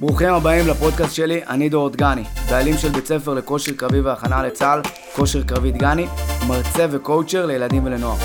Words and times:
ברוכים 0.00 0.34
הבאים 0.34 0.66
לפודקאסט 0.68 1.14
שלי, 1.14 1.44
אני 1.44 1.68
דור 1.68 1.90
דגני, 1.90 2.24
בעלים 2.50 2.76
של 2.76 2.88
בית 2.88 3.06
ספר 3.06 3.34
לכושר 3.34 3.72
קרבי 3.72 4.00
והכנה 4.00 4.42
לצה"ל, 4.42 4.82
כושר 5.16 5.42
קרבי 5.42 5.72
דגני, 5.72 6.06
מרצה 6.48 6.86
וקואוצ'ר 6.90 7.46
לילדים 7.46 7.84
ולנוער. 7.84 8.16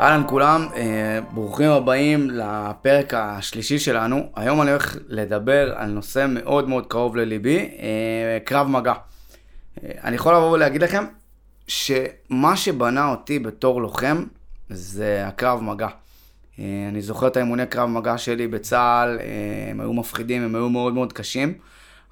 אהלן 0.00 0.22
כולם, 0.28 0.66
אה, 0.76 1.20
ברוכים 1.34 1.70
הבאים 1.70 2.30
לפרק 2.30 3.14
השלישי 3.14 3.78
שלנו. 3.78 4.30
היום 4.36 4.62
אני 4.62 4.70
הולך 4.70 4.96
לדבר 5.08 5.74
על 5.76 5.90
נושא 5.90 6.26
מאוד 6.28 6.68
מאוד 6.68 6.86
קרוב 6.86 7.16
לליבי, 7.16 7.56
אה, 7.58 8.38
קרב 8.44 8.66
מגע. 8.66 8.92
אה, 9.84 9.90
אני 10.04 10.16
יכול 10.16 10.34
לבוא 10.34 10.50
ולהגיד 10.50 10.82
לכם 10.82 11.04
שמה 11.66 12.56
שבנה 12.56 13.10
אותי 13.10 13.38
בתור 13.38 13.82
לוחם 13.82 14.24
זה 14.70 15.24
הקרב 15.26 15.62
מגע. 15.62 15.88
אני 16.58 17.00
זוכר 17.00 17.26
את 17.26 17.36
האימוני 17.36 17.66
קרב 17.66 17.88
מגע 17.88 18.18
שלי 18.18 18.48
בצה"ל, 18.48 19.18
הם 19.70 19.80
היו 19.80 19.92
מפחידים, 19.92 20.42
הם 20.42 20.54
היו 20.54 20.68
מאוד 20.68 20.94
מאוד 20.94 21.12
קשים, 21.12 21.54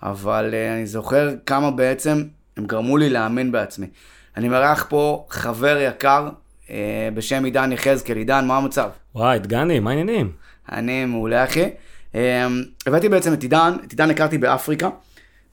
אבל 0.02 0.54
אני 0.74 0.87
זוכר 0.87 1.30
כמה 1.46 1.70
בעצם 1.70 2.23
הם 2.56 2.66
גרמו 2.66 2.96
לי 2.96 3.10
להאמין 3.10 3.52
בעצמי. 3.52 3.87
אני 4.37 4.48
מארח 4.48 4.87
פה 4.88 5.27
חבר 5.30 5.78
יקר, 5.80 6.28
אה, 6.70 7.09
בשם 7.14 7.45
עידן 7.45 7.73
יחזקאל. 7.73 8.16
עידן, 8.16 8.46
מה 8.46 8.56
המצב? 8.56 8.88
וואי, 9.14 9.38
דגני, 9.38 9.80
מה 9.80 9.90
העניינים? 9.90 10.32
אני 10.73 11.04
מעולה, 11.04 11.45
אחי. 11.45 11.70
אה, 12.15 12.46
הבאתי 12.87 13.09
בעצם 13.09 13.32
את 13.32 13.42
עידן, 13.42 13.73
את 13.84 13.90
עידן 13.90 14.10
הכרתי 14.10 14.38
באפריקה, 14.38 14.88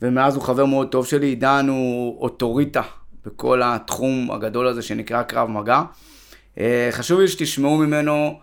ומאז 0.02 0.36
הוא 0.36 0.44
חבר 0.44 0.66
מאוד 0.66 0.88
טוב 0.88 1.06
שלי. 1.06 1.28
עידן 1.28 1.68
הוא 1.70 2.22
אוטוריטה 2.22 2.82
בכל 3.26 3.62
התחום 3.64 4.32
הגדול 4.32 4.68
הזה 4.68 4.82
שנקרא 4.82 5.23
קרב 5.23 5.50
מגע. 5.50 5.82
אה, 6.60 6.90
חשוב 6.92 7.20
לי 7.20 7.28
שתשמעו 7.28 7.78
ממנו 7.78 8.40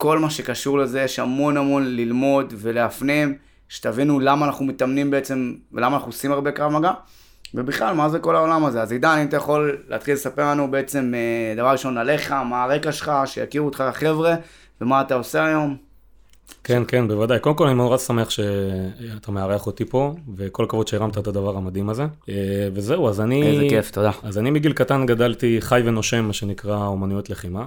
כל 0.00 0.18
מה 0.18 0.30
שקשור 0.30 0.78
לזה, 0.78 1.00
יש 1.00 1.18
המון 1.18 1.56
המון 1.56 1.86
ללמוד 1.86 2.54
ולהפנים, 2.56 3.34
שתבינו 3.68 4.20
למה 4.20 4.46
אנחנו 4.46 4.64
מתאמנים 4.64 5.10
בעצם, 5.10 5.54
ולמה 5.72 5.96
אנחנו 5.96 6.08
עושים 6.08 6.32
הרבה 6.32 6.50
קרב 6.50 6.72
מגע. 6.72 6.90
ובכלל, 7.54 7.94
מה 7.94 8.08
זה 8.08 8.18
כל 8.18 8.36
העולם 8.36 8.64
הזה? 8.64 8.82
אז 8.82 8.92
עידן, 8.92 9.18
אם 9.22 9.26
אתה 9.26 9.36
יכול 9.36 9.78
להתחיל 9.88 10.14
לספר 10.14 10.50
לנו 10.50 10.70
בעצם, 10.70 11.12
אה, 11.14 11.54
דבר 11.56 11.72
ראשון 11.72 11.98
עליך, 11.98 12.32
מה 12.32 12.64
הרקע 12.64 12.92
שלך, 12.92 13.12
שיכירו 13.24 13.66
אותך 13.66 13.80
החבר'ה, 13.80 14.34
ומה 14.80 15.00
אתה 15.00 15.14
עושה 15.14 15.46
היום. 15.46 15.76
כן, 16.64 16.82
כן, 16.88 17.08
בוודאי. 17.08 17.38
קודם 17.38 17.56
כל, 17.56 17.66
אני 17.66 17.74
מאוד 17.74 17.98
שמח 17.98 18.30
שאתה 18.30 19.32
מארח 19.32 19.66
אותי 19.66 19.84
פה, 19.84 20.14
וכל 20.36 20.64
הכבוד 20.64 20.88
שהרמת 20.88 21.18
את 21.18 21.26
הדבר 21.26 21.56
המדהים 21.56 21.90
הזה. 21.90 22.06
אה, 22.28 22.68
וזהו, 22.74 23.08
אז 23.08 23.20
אני... 23.20 23.42
איזה 23.42 23.66
כיף, 23.68 23.90
תודה. 23.90 24.10
אז 24.22 24.38
אני 24.38 24.50
מגיל 24.50 24.72
קטן 24.72 25.06
גדלתי 25.06 25.56
חי 25.60 25.82
ונושם, 25.84 26.24
מה 26.24 26.32
שנקרא 26.32 26.86
אומנויות 26.86 27.30
לחימה. 27.30 27.64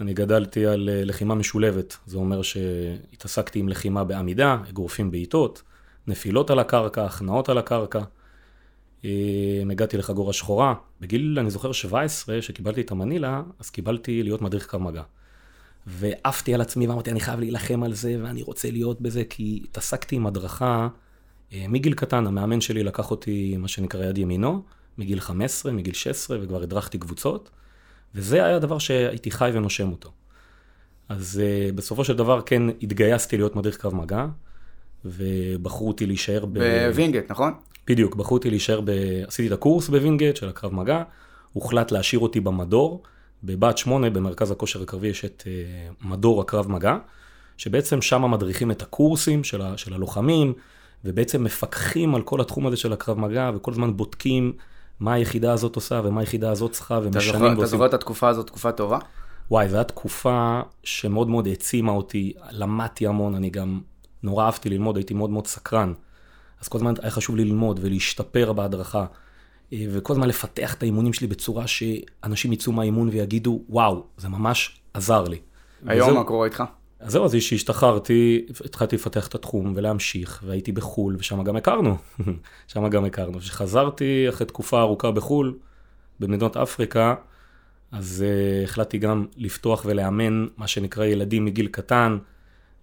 אני 0.00 0.14
גדלתי 0.14 0.66
על 0.66 0.88
אה, 0.88 1.04
לחימה 1.04 1.34
משולבת, 1.34 1.96
זה 2.06 2.16
אומר 2.16 2.42
שהתעסקתי 2.42 3.58
עם 3.58 3.68
לחימה 3.68 4.04
בעמידה, 4.04 4.56
אגרופים 4.70 5.10
בעיטות, 5.10 5.62
נפילות 6.06 6.50
על 6.50 6.58
הקרקע, 6.58 7.04
הכנעות 7.04 7.48
על 7.48 7.58
הקרקע. 7.58 8.00
אה, 9.04 9.62
הגעתי 9.70 9.96
לחגורה 9.96 10.32
שחורה. 10.32 10.74
בגיל, 11.00 11.38
אני 11.38 11.50
זוכר, 11.50 11.72
17, 11.72 12.42
שקיבלתי 12.42 12.80
את 12.80 12.90
המנילה, 12.90 13.42
אז 13.58 13.70
קיבלתי 13.70 14.22
להיות 14.22 14.42
מדריך 14.42 14.66
קו 14.66 14.78
מגע. 14.78 15.02
ועפתי 15.86 16.54
על 16.54 16.60
עצמי 16.60 16.86
ואמרתי, 16.86 17.10
אני 17.10 17.20
חייב 17.20 17.40
להילחם 17.40 17.82
על 17.82 17.94
זה, 17.94 18.16
ואני 18.22 18.42
רוצה 18.42 18.70
להיות 18.70 19.00
בזה, 19.00 19.24
כי 19.24 19.60
התעסקתי 19.64 20.16
עם 20.16 20.26
הדרכה 20.26 20.88
אה, 21.52 21.64
מגיל 21.68 21.94
קטן. 21.94 22.26
המאמן 22.26 22.60
שלי 22.60 22.84
לקח 22.84 23.10
אותי, 23.10 23.56
מה 23.56 23.68
שנקרא, 23.68 24.04
יד 24.04 24.18
ימינו, 24.18 24.62
מגיל 24.98 25.20
15, 25.20 25.72
מגיל 25.72 25.94
16, 25.94 26.38
וכבר 26.42 26.62
הדרכתי 26.62 26.98
קבוצות, 26.98 27.50
וזה 28.14 28.44
היה 28.44 28.56
הדבר 28.56 28.78
שהייתי 28.78 29.30
חי 29.30 29.50
ונושם 29.54 29.90
אותו. 29.90 30.10
אז 31.08 31.42
אה, 31.42 31.74
בסופו 31.74 32.04
של 32.04 32.16
דבר 32.16 32.40
כן 32.40 32.62
התגייסתי 32.82 33.36
להיות 33.36 33.56
מדריך 33.56 33.80
קרב 33.80 33.90
מגע, 33.90 34.26
ובחרו 35.04 35.88
אותי 35.88 36.06
להישאר 36.06 36.46
ב... 36.46 36.58
בווינגייט, 36.58 37.30
נכון? 37.30 37.52
בדיוק, 37.86 38.16
בחרו 38.16 38.36
אותי 38.36 38.50
להישאר, 38.50 38.80
ב... 38.80 38.90
עשיתי 39.26 39.48
את 39.48 39.52
הקורס 39.52 39.88
בווינגייט 39.88 40.36
של 40.36 40.48
הקרב 40.48 40.74
מגע, 40.74 41.02
הוחלט 41.52 41.92
להשאיר 41.92 42.20
אותי 42.20 42.40
במדור, 42.40 43.02
בבת 43.44 43.78
שמונה 43.78 44.10
במרכז 44.10 44.50
הכושר 44.50 44.82
הקרבי 44.82 45.08
יש 45.08 45.24
את 45.24 45.42
uh, 45.46 46.06
מדור 46.06 46.40
הקרב 46.40 46.70
מגע, 46.70 46.96
שבעצם 47.56 48.02
שם 48.02 48.30
מדריכים 48.30 48.70
את 48.70 48.82
הקורסים 48.82 49.44
של, 49.44 49.62
ה... 49.62 49.76
של 49.76 49.94
הלוחמים, 49.94 50.52
ובעצם 51.04 51.44
מפקחים 51.44 52.14
על 52.14 52.22
כל 52.22 52.40
התחום 52.40 52.66
הזה 52.66 52.76
של 52.76 52.92
הקרב 52.92 53.18
מגע, 53.18 53.50
וכל 53.54 53.72
הזמן 53.72 53.96
בודקים 53.96 54.52
מה 55.00 55.12
היחידה 55.12 55.52
הזאת 55.52 55.76
עושה 55.76 56.00
ומה 56.04 56.20
היחידה 56.20 56.50
הזאת 56.50 56.72
צריכה, 56.72 57.00
ומשנים 57.02 57.42
ועושים. 57.42 57.58
אתה 57.58 57.66
זוכר 57.66 57.86
את 57.86 57.94
התקופה 57.94 58.28
הזאת, 58.28 58.46
תקופה 58.46 58.72
טובה? 58.72 58.98
וואי, 59.50 59.68
זו 59.68 59.76
הייתה 59.76 59.92
תקופה 59.92 60.60
שמאוד 60.84 61.28
מאוד 61.28 61.46
העצימה 61.46 61.92
אותי, 61.92 62.32
למדתי 62.50 63.06
המון, 63.06 63.34
אני 63.34 63.50
גם 63.50 63.80
נורא 64.22 64.44
אהבתי 64.44 64.68
ללמוד, 64.68 64.96
הייתי 64.96 65.14
מאוד 65.14 65.30
מאוד 65.30 65.46
סקרן. 65.46 65.92
אז 66.60 66.68
כל 66.68 66.78
הזמן 66.78 66.94
היה 67.02 67.10
חשוב 67.10 67.36
לי 67.36 67.44
ללמוד 67.44 67.80
ולהשתפר 67.82 68.52
בהדרכה, 68.52 69.06
אה, 69.72 69.86
וכל 69.92 70.12
הזמן 70.12 70.28
לפתח 70.28 70.74
את 70.74 70.82
האימונים 70.82 71.12
שלי 71.12 71.26
בצורה 71.26 71.66
שאנשים 71.66 72.52
יצאו 72.52 72.72
מהאימון 72.72 73.08
ויגידו, 73.08 73.62
וואו, 73.68 74.04
זה 74.16 74.28
ממש 74.28 74.80
עזר 74.94 75.24
לי. 75.24 75.38
היום 75.86 76.14
מה 76.14 76.24
קורה 76.24 76.46
איתך? 76.46 76.64
אז 77.00 77.12
זהו, 77.12 77.24
אז 77.24 77.34
כשהשתחררתי, 77.34 78.46
התחלתי 78.64 78.96
לפתח 78.96 79.26
את 79.26 79.34
התחום 79.34 79.72
ולהמשיך, 79.76 80.42
והייתי 80.46 80.72
בחו"ל, 80.72 81.16
ושם 81.18 81.42
גם 81.42 81.56
הכרנו, 81.56 81.96
שם 82.72 82.88
גם 82.88 83.04
הכרנו. 83.04 83.38
כשחזרתי 83.38 84.28
אחרי 84.28 84.46
תקופה 84.46 84.80
ארוכה 84.80 85.10
בחו"ל, 85.10 85.58
במדינות 86.20 86.56
אפריקה, 86.56 87.14
אז 87.92 88.24
uh, 88.24 88.64
החלטתי 88.64 88.98
גם 88.98 89.26
לפתוח 89.36 89.82
ולאמן 89.84 90.46
מה 90.56 90.66
שנקרא 90.66 91.04
ילדים 91.04 91.44
מגיל 91.44 91.68
קטן, 91.68 92.18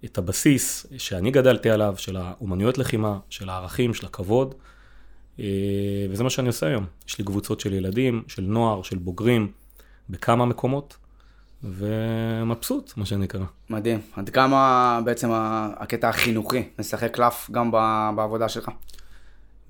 את 0.06 0.18
הבסיס 0.18 0.86
שאני 0.97 1.32
גדלתי 1.32 1.70
עליו, 1.70 1.96
של 1.97 2.18
האומנויות 2.18 2.78
לחימה, 2.78 3.20
של 3.30 3.50
הערכים, 3.50 3.94
של 3.94 4.06
הכבוד, 4.06 4.56
אה, 5.40 5.46
וזה 6.09 6.24
מה 6.24 6.30
שאני 6.30 6.47
עושה 6.47 6.68
היום. 6.68 6.86
יש 7.08 7.18
לי 7.18 7.26
קבוצות 7.26 7.59
של 7.59 7.74
ילדים, 7.74 8.24
של 8.28 8.42
נוער, 8.42 8.82
של 8.82 8.97
בוגרים, 8.97 9.52
בכמה 10.09 10.46
מקומות, 10.46 10.97
ומבסוט, 11.66 12.94
מה 12.98 13.06
שנקרא. 13.06 13.46
מדהים. 13.70 14.00
עד 14.16 14.30
כמה 14.30 15.00
בעצם 15.06 15.30
הקטע 15.78 16.09
החינוכי 16.09 16.64
משחק 16.80 17.12
קלף 17.14 17.50
גם 17.52 17.72
בעבודה 18.16 18.50
שלך? 18.50 18.70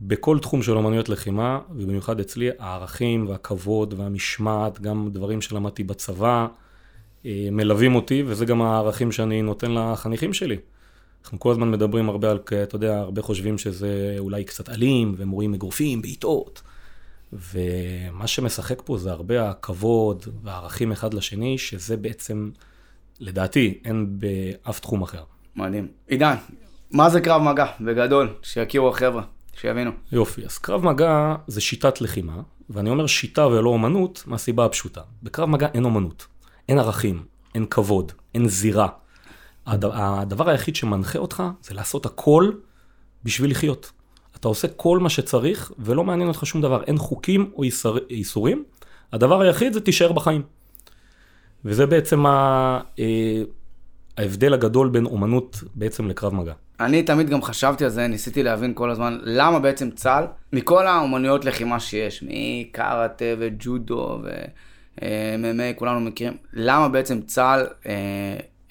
בכל 0.02 0.40
תחום 0.40 0.64
של 0.64 0.78
אומנויות 0.78 1.10
לחימה, 1.10 1.60
ובמיוחד 1.70 2.20
אצלי, 2.20 2.50
הערכים 2.60 3.28
והכבוד 3.30 3.94
והמשמעת, 3.98 4.82
גם 4.82 5.10
דברים 5.12 5.42
שלמדתי 5.42 5.84
בצבא, 5.84 6.48
אה, 7.26 7.48
מלווים 7.52 7.96
אותי, 7.96 8.24
וזה 8.28 8.46
גם 8.46 8.62
הערכים 8.62 9.12
שאני 9.12 9.42
נותן 9.42 9.72
לחניכים 9.72 10.34
שלי. 10.34 10.58
אנחנו 11.24 11.40
כל 11.40 11.52
הזמן 11.52 11.72
מדברים 11.72 12.10
הרבה 12.10 12.32
על, 12.32 12.40
אתה 12.64 12.76
יודע, 12.76 12.98
הרבה 12.98 13.22
חושבים 13.22 13.58
שזה 13.58 14.16
אולי 14.20 14.44
קצת 14.44 14.70
אלים, 14.70 15.16
והם 15.18 15.30
רואים 15.30 15.54
אגרופים, 15.54 16.02
בעיטות. 16.02 16.62
ומה 17.54 18.28
שמשחק 18.28 18.82
פה 18.86 18.98
זה 18.98 19.12
הרבה 19.12 19.50
הכבוד 19.50 20.26
והערכים 20.44 20.92
אחד 20.92 21.14
לשני, 21.14 21.58
שזה 21.58 21.98
בעצם, 21.98 22.50
לדעתי, 23.20 23.80
אין 23.86 24.20
באף 24.20 24.80
תחום 24.80 25.02
אחר. 25.02 25.24
מדהים. 25.56 25.88
עידן, 26.08 26.36
מה 26.92 27.10
זה 27.10 27.22
קרב 27.22 27.42
מגע, 27.42 27.66
בגדול, 27.82 28.34
שיכירו 28.42 28.90
החבר'ה, 28.90 29.24
שיבינו. 29.54 29.92
יופי, 30.12 30.46
אז 30.46 30.58
קרב 30.58 30.84
מגע 30.84 31.36
זה 31.48 31.62
שיטת 31.62 32.02
לחימה, 32.02 32.42
ואני 32.70 32.90
אומר 32.90 33.08
שיטה 33.08 33.48
ולא 33.48 33.70
אומנות, 33.70 34.24
מהסיבה 34.28 34.66
הפשוטה. 34.66 35.02
בקרב 35.24 35.50
מגע 35.50 35.68
אין 35.74 35.86
אומנות. 35.86 36.28
אין 36.70 36.80
ערכים, 36.80 37.26
אין 37.56 37.66
כבוד, 37.66 38.12
אין 38.34 38.48
זירה. 38.48 38.88
הדבר 39.66 40.50
היחיד 40.50 40.76
שמנחה 40.76 41.20
אותך 41.20 41.44
זה 41.64 41.74
לעשות 41.74 42.06
הכל 42.06 42.52
בשביל 43.24 43.52
לחיות. 43.52 43.92
אתה 44.46 44.50
עושה 44.50 44.68
כל 44.68 45.00
מה 45.00 45.10
שצריך 45.10 45.72
ולא 45.80 46.04
מעניין 46.04 46.28
אותך 46.28 46.46
שום 46.46 46.62
דבר, 46.62 46.84
אין 46.84 46.98
חוקים 46.98 47.52
או 47.56 47.64
איסורים, 48.10 48.64
הדבר 49.14 49.42
היחיד 49.42 49.74
זה 49.74 49.82
תישאר 49.82 50.12
בחיים. 50.12 50.42
וזה 51.66 51.86
בעצם 51.86 52.26
ה... 52.26 52.80
אה, 53.00 53.44
ההבדל 54.18 54.54
הגדול 54.54 54.90
בין 54.90 55.06
אומנות 55.06 55.64
בעצם 55.76 56.08
לקרב 56.08 56.34
מגע. 56.34 56.54
אני 56.80 57.04
תמיד 57.04 57.30
גם 57.30 57.42
חשבתי 57.42 57.84
על 57.84 57.90
זה, 57.90 58.08
ניסיתי 58.08 58.44
להבין 58.44 58.74
כל 58.74 58.92
הזמן 58.92 59.18
למה 59.24 59.60
בעצם 59.60 59.92
צה"ל, 59.92 60.26
מכל 60.54 60.88
האומנויות 60.88 61.46
לחימה 61.46 61.80
שיש, 61.80 62.24
מקארטה 62.28 63.26
וג'ודו 63.40 64.20
ו... 64.24 64.30
MMA, 65.00 65.76
כולנו 65.76 66.00
מכירים, 66.00 66.38
למה 66.54 66.90
בעצם 66.90 67.22
צה"ל 67.22 67.68
אה, 67.86 67.94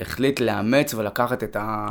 החליט 0.01 0.41
לאמץ 0.41 0.95
ולקחת 0.95 1.43
את, 1.43 1.57
ה, 1.57 1.89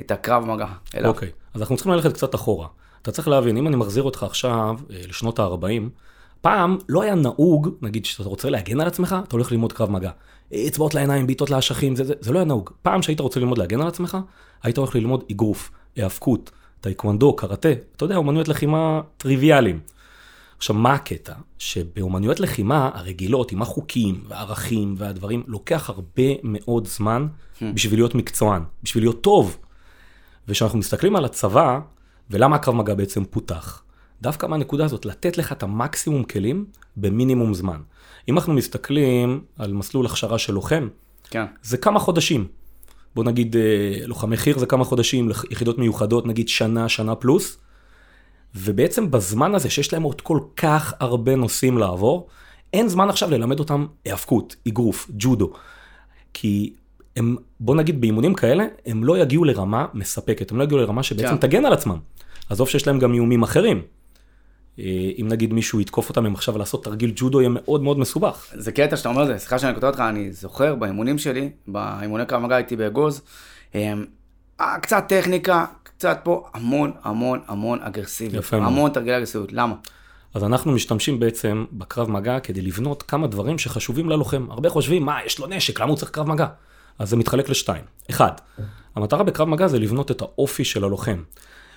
את 0.00 0.10
הקרב 0.10 0.46
מגע 0.46 0.66
אליו? 0.94 1.10
אוקיי, 1.10 1.28
okay. 1.28 1.54
אז 1.54 1.60
אנחנו 1.60 1.76
צריכים 1.76 1.92
ללכת 1.92 2.12
קצת 2.12 2.34
אחורה. 2.34 2.66
אתה 3.02 3.12
צריך 3.12 3.28
להבין, 3.28 3.56
אם 3.56 3.66
אני 3.66 3.76
מחזיר 3.76 4.02
אותך 4.02 4.22
עכשיו 4.22 4.76
אה, 4.90 5.00
לשנות 5.08 5.38
ה-40, 5.38 5.88
פעם 6.40 6.78
לא 6.88 7.02
היה 7.02 7.14
נהוג, 7.14 7.68
נגיד 7.82 8.04
שאתה 8.04 8.28
רוצה 8.28 8.50
להגן 8.50 8.80
על 8.80 8.86
עצמך, 8.86 9.16
אתה 9.24 9.36
הולך 9.36 9.52
ללמוד 9.52 9.72
קרב 9.72 9.90
מגע. 9.90 10.10
אצבעות 10.54 10.94
לעיניים, 10.94 11.26
בעיטות 11.26 11.50
לאשכים, 11.50 11.96
זה, 11.96 12.04
זה, 12.04 12.14
זה 12.20 12.32
לא 12.32 12.38
היה 12.38 12.44
נהוג. 12.44 12.70
פעם 12.82 13.02
שהיית 13.02 13.20
רוצה 13.20 13.40
ללמוד 13.40 13.58
להגן 13.58 13.80
על 13.80 13.88
עצמך, 13.88 14.18
היית 14.62 14.78
הולך 14.78 14.94
ללמוד 14.94 15.24
אגרוף, 15.30 15.70
היאבקות, 15.96 16.50
טייקוונדו, 16.80 17.36
קראטה, 17.36 17.72
אתה 17.96 18.04
יודע, 18.04 18.16
אומנויות 18.16 18.48
לחימה 18.48 19.00
טריוויאליים. 19.16 19.80
עכשיו, 20.56 20.76
מה 20.76 20.94
הקטע? 20.94 21.32
שבאומנויות 21.58 22.40
לחימה 22.40 22.90
הרגילות, 22.94 23.52
עם 23.52 23.62
החוקים 23.62 24.24
והערכים 24.28 24.94
והדברים, 24.98 25.42
לוקח 25.46 25.90
הרבה 25.90 26.22
מאוד 26.42 26.86
זמן 26.86 27.26
בשביל 27.62 28.00
להיות 28.00 28.14
מקצוען, 28.14 28.62
בשביל 28.82 29.04
להיות 29.04 29.20
טוב. 29.20 29.56
וכשאנחנו 30.48 30.78
מסתכלים 30.78 31.16
על 31.16 31.24
הצבא, 31.24 31.80
ולמה 32.30 32.56
הקרב 32.56 32.74
מגע 32.74 32.94
בעצם 32.94 33.24
פותח? 33.24 33.82
דווקא 34.22 34.46
מהנקודה 34.46 34.84
הזאת, 34.84 35.06
לתת 35.06 35.38
לך 35.38 35.52
את 35.52 35.62
המקסימום 35.62 36.24
כלים 36.24 36.64
במינימום 36.96 37.54
זמן. 37.54 37.80
אם 38.28 38.38
אנחנו 38.38 38.52
מסתכלים 38.52 39.44
על 39.58 39.72
מסלול 39.72 40.06
הכשרה 40.06 40.38
של 40.38 40.52
לוחם, 40.52 40.88
כן. 41.30 41.44
זה 41.62 41.76
כמה 41.76 41.98
חודשים. 41.98 42.48
בוא 43.14 43.24
נגיד, 43.24 43.56
אה, 43.56 44.06
לוחמי 44.06 44.36
חי"ר 44.36 44.58
זה 44.58 44.66
כמה 44.66 44.84
חודשים, 44.84 45.30
יחידות 45.50 45.78
מיוחדות, 45.78 46.26
נגיד 46.26 46.48
שנה, 46.48 46.88
שנה 46.88 47.14
פלוס. 47.14 47.58
ובעצם 48.54 49.10
בזמן 49.10 49.54
הזה, 49.54 49.70
שיש 49.70 49.92
להם 49.92 50.02
עוד 50.02 50.20
כל 50.20 50.40
כך 50.56 50.94
הרבה 51.00 51.36
נושאים 51.36 51.78
לעבור, 51.78 52.28
אין 52.72 52.88
זמן 52.88 53.08
עכשיו 53.08 53.30
ללמד 53.30 53.58
אותם 53.58 53.86
היאבקות, 54.04 54.56
אגרוף, 54.68 55.10
ג'ודו. 55.18 55.52
כי 56.34 56.74
הם, 57.16 57.36
בוא 57.60 57.74
נגיד 57.74 58.00
באימונים 58.00 58.34
כאלה, 58.34 58.64
הם 58.86 59.04
לא 59.04 59.18
יגיעו 59.18 59.44
לרמה 59.44 59.86
מספקת, 59.94 60.50
הם 60.50 60.58
לא 60.58 60.64
יגיעו 60.64 60.80
לרמה 60.80 61.02
שבעצם 61.02 61.28
כן. 61.28 61.36
תגן 61.36 61.64
על 61.64 61.72
עצמם. 61.72 61.96
עזוב 62.50 62.68
שיש 62.68 62.86
להם 62.86 62.98
גם 62.98 63.14
איומים 63.14 63.42
אחרים. 63.42 63.82
אה, 64.78 64.84
אם 65.20 65.28
נגיד 65.28 65.52
מישהו 65.52 65.80
יתקוף 65.80 66.08
אותם, 66.08 66.26
הם 66.26 66.34
עכשיו 66.34 66.58
לעשות 66.58 66.84
תרגיל 66.84 67.12
ג'ודו 67.16 67.40
יהיה 67.40 67.50
מאוד 67.52 67.82
מאוד 67.82 67.98
מסובך. 67.98 68.46
זה 68.54 68.72
קטע 68.72 68.96
שאתה 68.96 69.08
אומר 69.08 69.22
את 69.22 69.26
זה, 69.26 69.38
סליחה 69.38 69.58
שאני 69.58 69.74
קוטע 69.74 69.86
אותך, 69.86 70.00
אני 70.00 70.32
זוכר 70.32 70.74
באימונים 70.74 71.18
שלי, 71.18 71.50
באימוני 71.68 72.26
קרב 72.26 72.42
מגע 72.42 72.56
הייתי 72.56 72.76
באגוז, 72.76 73.22
אמ, 73.74 74.04
אה, 74.60 74.78
קצת 74.82 75.04
טכניקה, 75.08 75.64
קצת 75.82 76.20
פה, 76.22 76.48
המון 76.54 76.92
המון 77.02 77.40
המון 77.46 77.78
אגרסיביות. 77.82 78.44
יפה 78.44 78.60
מאוד. 78.60 78.72
המון 78.72 78.90
תרגילי 78.90 79.16
אגרסיביות, 79.16 79.52
למה? 79.52 79.74
אז 80.34 80.44
אנחנו 80.44 80.72
משתמשים 80.72 81.20
בעצם 81.20 81.64
בקרב 81.72 82.10
מגע 82.10 82.40
כדי 82.40 82.60
לבנות 82.60 83.02
כמה 83.02 83.26
דברים 83.26 83.58
שחשובים 83.58 84.10
ללוחם. 84.10 84.46
הרבה 84.50 84.68
חושבים, 84.68 85.04
מה, 85.04 85.18
יש 85.26 85.38
לו 85.38 85.46
נשק, 85.46 85.80
למה 85.80 85.90
הוא 85.90 85.96
צריך 85.96 86.10
קרב 86.10 86.28
מגע? 86.28 86.46
אז 87.00 87.10
זה 87.10 87.16
מתחלק 87.16 87.48
לשתיים. 87.48 87.84
אחד, 88.10 88.32
המטרה 88.96 89.22
בקרב 89.22 89.48
מגע 89.48 89.68
זה 89.68 89.78
לבנות 89.78 90.10
את 90.10 90.22
האופי 90.22 90.64
של 90.64 90.84
הלוחם. 90.84 91.22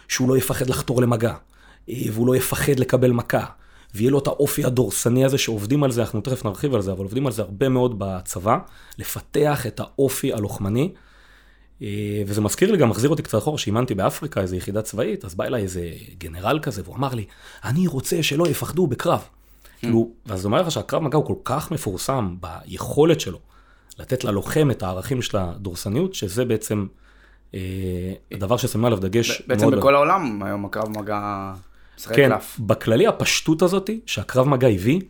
שהוא 0.08 0.30
לא 0.30 0.38
יפחד 0.38 0.70
לחתור 0.70 1.02
למגע, 1.02 1.34
אה, 1.90 1.96
והוא 2.12 2.28
לא 2.28 2.36
יפחד 2.36 2.80
לקבל 2.80 3.12
מכה, 3.12 3.46
ויהיה 3.96 4.12
לו 4.12 4.20
את 4.20 4.28
האופי 4.28 4.66
הדורסני 4.66 5.26
הזה 5.26 5.38
שעובדים 5.38 5.84
על 5.84 5.92
זה, 5.92 6.02
אנחנו 6.02 6.22
תכף 6.22 6.46
נרחיב 6.46 6.76
על 6.76 6.82
זה, 6.82 6.92
אבל 6.92 7.04
עובדים 7.04 7.26
על 7.26 7.32
זה 7.32 7.42
הרבה 7.42 7.70
מאוד 7.70 7.96
בצבא, 7.98 8.58
לפתח 8.98 9.68
את 9.68 9.80
האופי 9.80 10.34
הלוחמני. 10.34 10.92
אה, 11.82 12.24
וזה 12.28 12.42
מזכיר 12.42 12.72
לי, 12.72 12.78
גם 12.78 12.90
מחזיר 12.90 13.10
אותי 13.10 13.24
קצת 13.24 13.38
אחורה, 13.38 13.58
שאימנתי 13.58 13.96
באפריקה 13.96 14.42
איזו 14.42 14.56
יחידה 14.56 14.82
צבאית, 14.82 15.26
אז 15.26 15.36
בא 15.36 15.46
אליי 15.46 15.64
איזה 15.64 15.92
גנרל 16.18 16.60
כזה, 16.62 16.82
והוא 16.86 16.96
אמר 16.96 17.14
לי, 17.14 17.26
אני 17.64 17.88
רוצה 17.88 18.24
שלא 18.24 18.48
יפחדו 18.48 18.88
בקרב. 18.88 19.22
כאילו, 19.80 20.12
זה 20.36 20.46
אומר 20.46 20.62
לך 20.62 20.72
שהקרב 20.72 21.04
מגע 21.04 21.18
הוא 21.18 21.26
כל 21.26 21.36
כך 21.44 21.72
מפורסם 21.72 22.36
ביכולת 22.40 23.20
שלו 23.20 23.40
לתת 24.00 24.24
ללוחם 24.24 24.72
את 24.72 24.84
הערכים 24.84 25.22
של 25.22 25.38
הדורסניות, 25.38 26.14
שזה 26.14 26.46
בעצם 26.46 26.86
אה, 27.54 27.60
הדבר 28.32 28.58
ששמים 28.58 28.86
עליו 28.86 29.00
דגש 29.00 29.42
בעצם 29.48 29.62
מאוד 29.62 29.76
בכל 29.76 29.96
העולם 29.96 30.44
היום 30.44 30.66
הקרב 30.66 30.90
מגע 30.90 31.52
משחק 31.98 32.16
כן, 32.16 32.30
קלף. 32.30 32.60
בכללי 32.60 33.08
הפשטות 33.08 33.62
הזאת 33.62 33.90
שהקרב 34.06 34.48
מגע 34.48 34.68
הביא, 34.68 35.02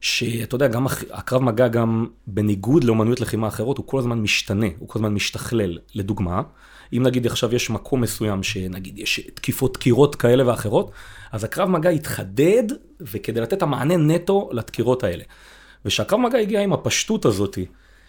שאתה 0.00 0.54
יודע, 0.54 0.68
גם 0.68 0.86
הקרב 1.10 1.42
מגע 1.42 1.68
גם 1.68 2.06
בניגוד 2.26 2.84
לאומנויות 2.84 3.20
לחימה 3.20 3.48
אחרות, 3.48 3.78
הוא 3.78 3.86
כל 3.86 3.98
הזמן 3.98 4.18
משתנה, 4.18 4.66
הוא 4.78 4.88
כל 4.88 4.98
הזמן 4.98 5.14
משתכלל. 5.14 5.78
לדוגמה, 5.94 6.42
אם 6.92 7.02
נגיד 7.02 7.26
עכשיו 7.26 7.54
יש 7.54 7.70
מקום 7.70 8.00
מסוים 8.00 8.42
שנגיד 8.42 8.98
יש 8.98 9.20
תקיפות 9.34 9.74
דקירות 9.74 10.14
כאלה 10.16 10.48
ואחרות, 10.48 10.90
אז 11.32 11.44
הקרב 11.44 11.68
מגע 11.68 11.90
התחדד, 11.90 12.62
וכדי 13.00 13.40
לתת 13.40 13.52
את 13.52 13.62
המענה 13.62 13.96
נטו 13.96 14.48
לדקירות 14.52 15.04
האלה. 15.04 15.24
ושהקרב 15.84 16.20
מגע 16.20 16.38
הגיע 16.38 16.60
עם 16.60 16.72
הפשטות 16.72 17.24
הזאת, 17.24 17.58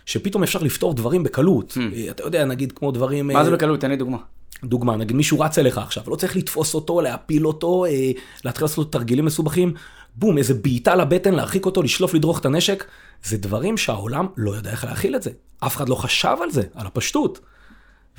שפתאום 0.10 0.44
אפשר 0.44 0.60
לפתור 0.60 0.94
דברים 0.94 1.24
בקלות. 1.24 1.78
אה, 1.96 2.12
אתה 2.12 2.24
יודע, 2.24 2.46
נגיד 2.46 2.72
כמו 2.72 2.92
דברים... 2.92 3.28
מה 3.28 3.44
זה 3.44 3.50
אה, 3.50 3.56
בקלות? 3.56 3.82
תן 3.82 3.90
לי 3.90 3.98
דוגמה. 3.98 4.18
דוגמה, 4.64 4.96
נגיד 4.96 5.16
מישהו 5.16 5.40
רץ 5.40 5.60
אליך 5.60 5.78
עכשיו, 5.78 6.04
לא 6.08 6.16
צריך 6.16 6.36
לתפוס 6.36 6.74
אותו, 6.74 7.02
להפיל 7.02 7.48
אותו, 7.48 7.86
אה, 7.86 8.12
להתחיל 8.46 8.64
לעשות 8.66 8.92
תרגילים 8.92 9.26
מסובכים, 9.26 9.74
בום, 10.16 10.38
איזה 10.38 10.54
בעיטה 10.54 10.96
לבטן, 10.96 11.34
להרחיק 11.34 11.66
אותו, 11.66 11.82
לשלוף, 11.82 12.14
לדרוך 12.14 12.40
את 12.40 12.46
הנשק, 12.46 12.86
זה 13.24 13.38
דברים 13.38 13.78
שהעולם 13.78 14.28
לא 14.38 14.52
יודע 14.52 14.72
איך 14.72 14.86
להכיל 14.86 15.16
את 15.16 15.24
זה. 15.24 15.32
אף 15.60 15.76
אחד 15.76 15.90
לא 15.90 15.96
חשב 15.96 16.36
על 16.44 16.52
זה, 16.52 16.62
על 16.76 16.88
הפשטות. 16.88 17.40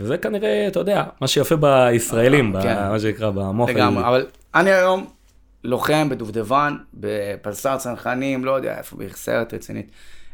וזה 0.00 0.18
כנראה, 0.18 0.66
אתה 0.68 0.80
יודע, 0.80 1.04
מה 1.20 1.28
שיפה 1.28 1.56
בישראלים, 1.56 2.52
כן. 2.62 2.76
ב- 2.76 2.90
מה 2.90 2.98
שנקרא, 3.00 3.30
במוח 3.30 3.70
לגמרי. 3.70 4.04
אבל 4.04 4.26
אני 4.54 4.70
היום 4.70 5.06
לוחם 5.64 6.08
בדובדבן, 6.08 6.76
בפלסר 6.94 7.76
צנחנים, 7.76 8.44
לא 8.44 8.50
יודע 8.50 8.78
איפה, 8.78 8.96
בסרט 8.96 9.54
רצינית. 9.54 9.90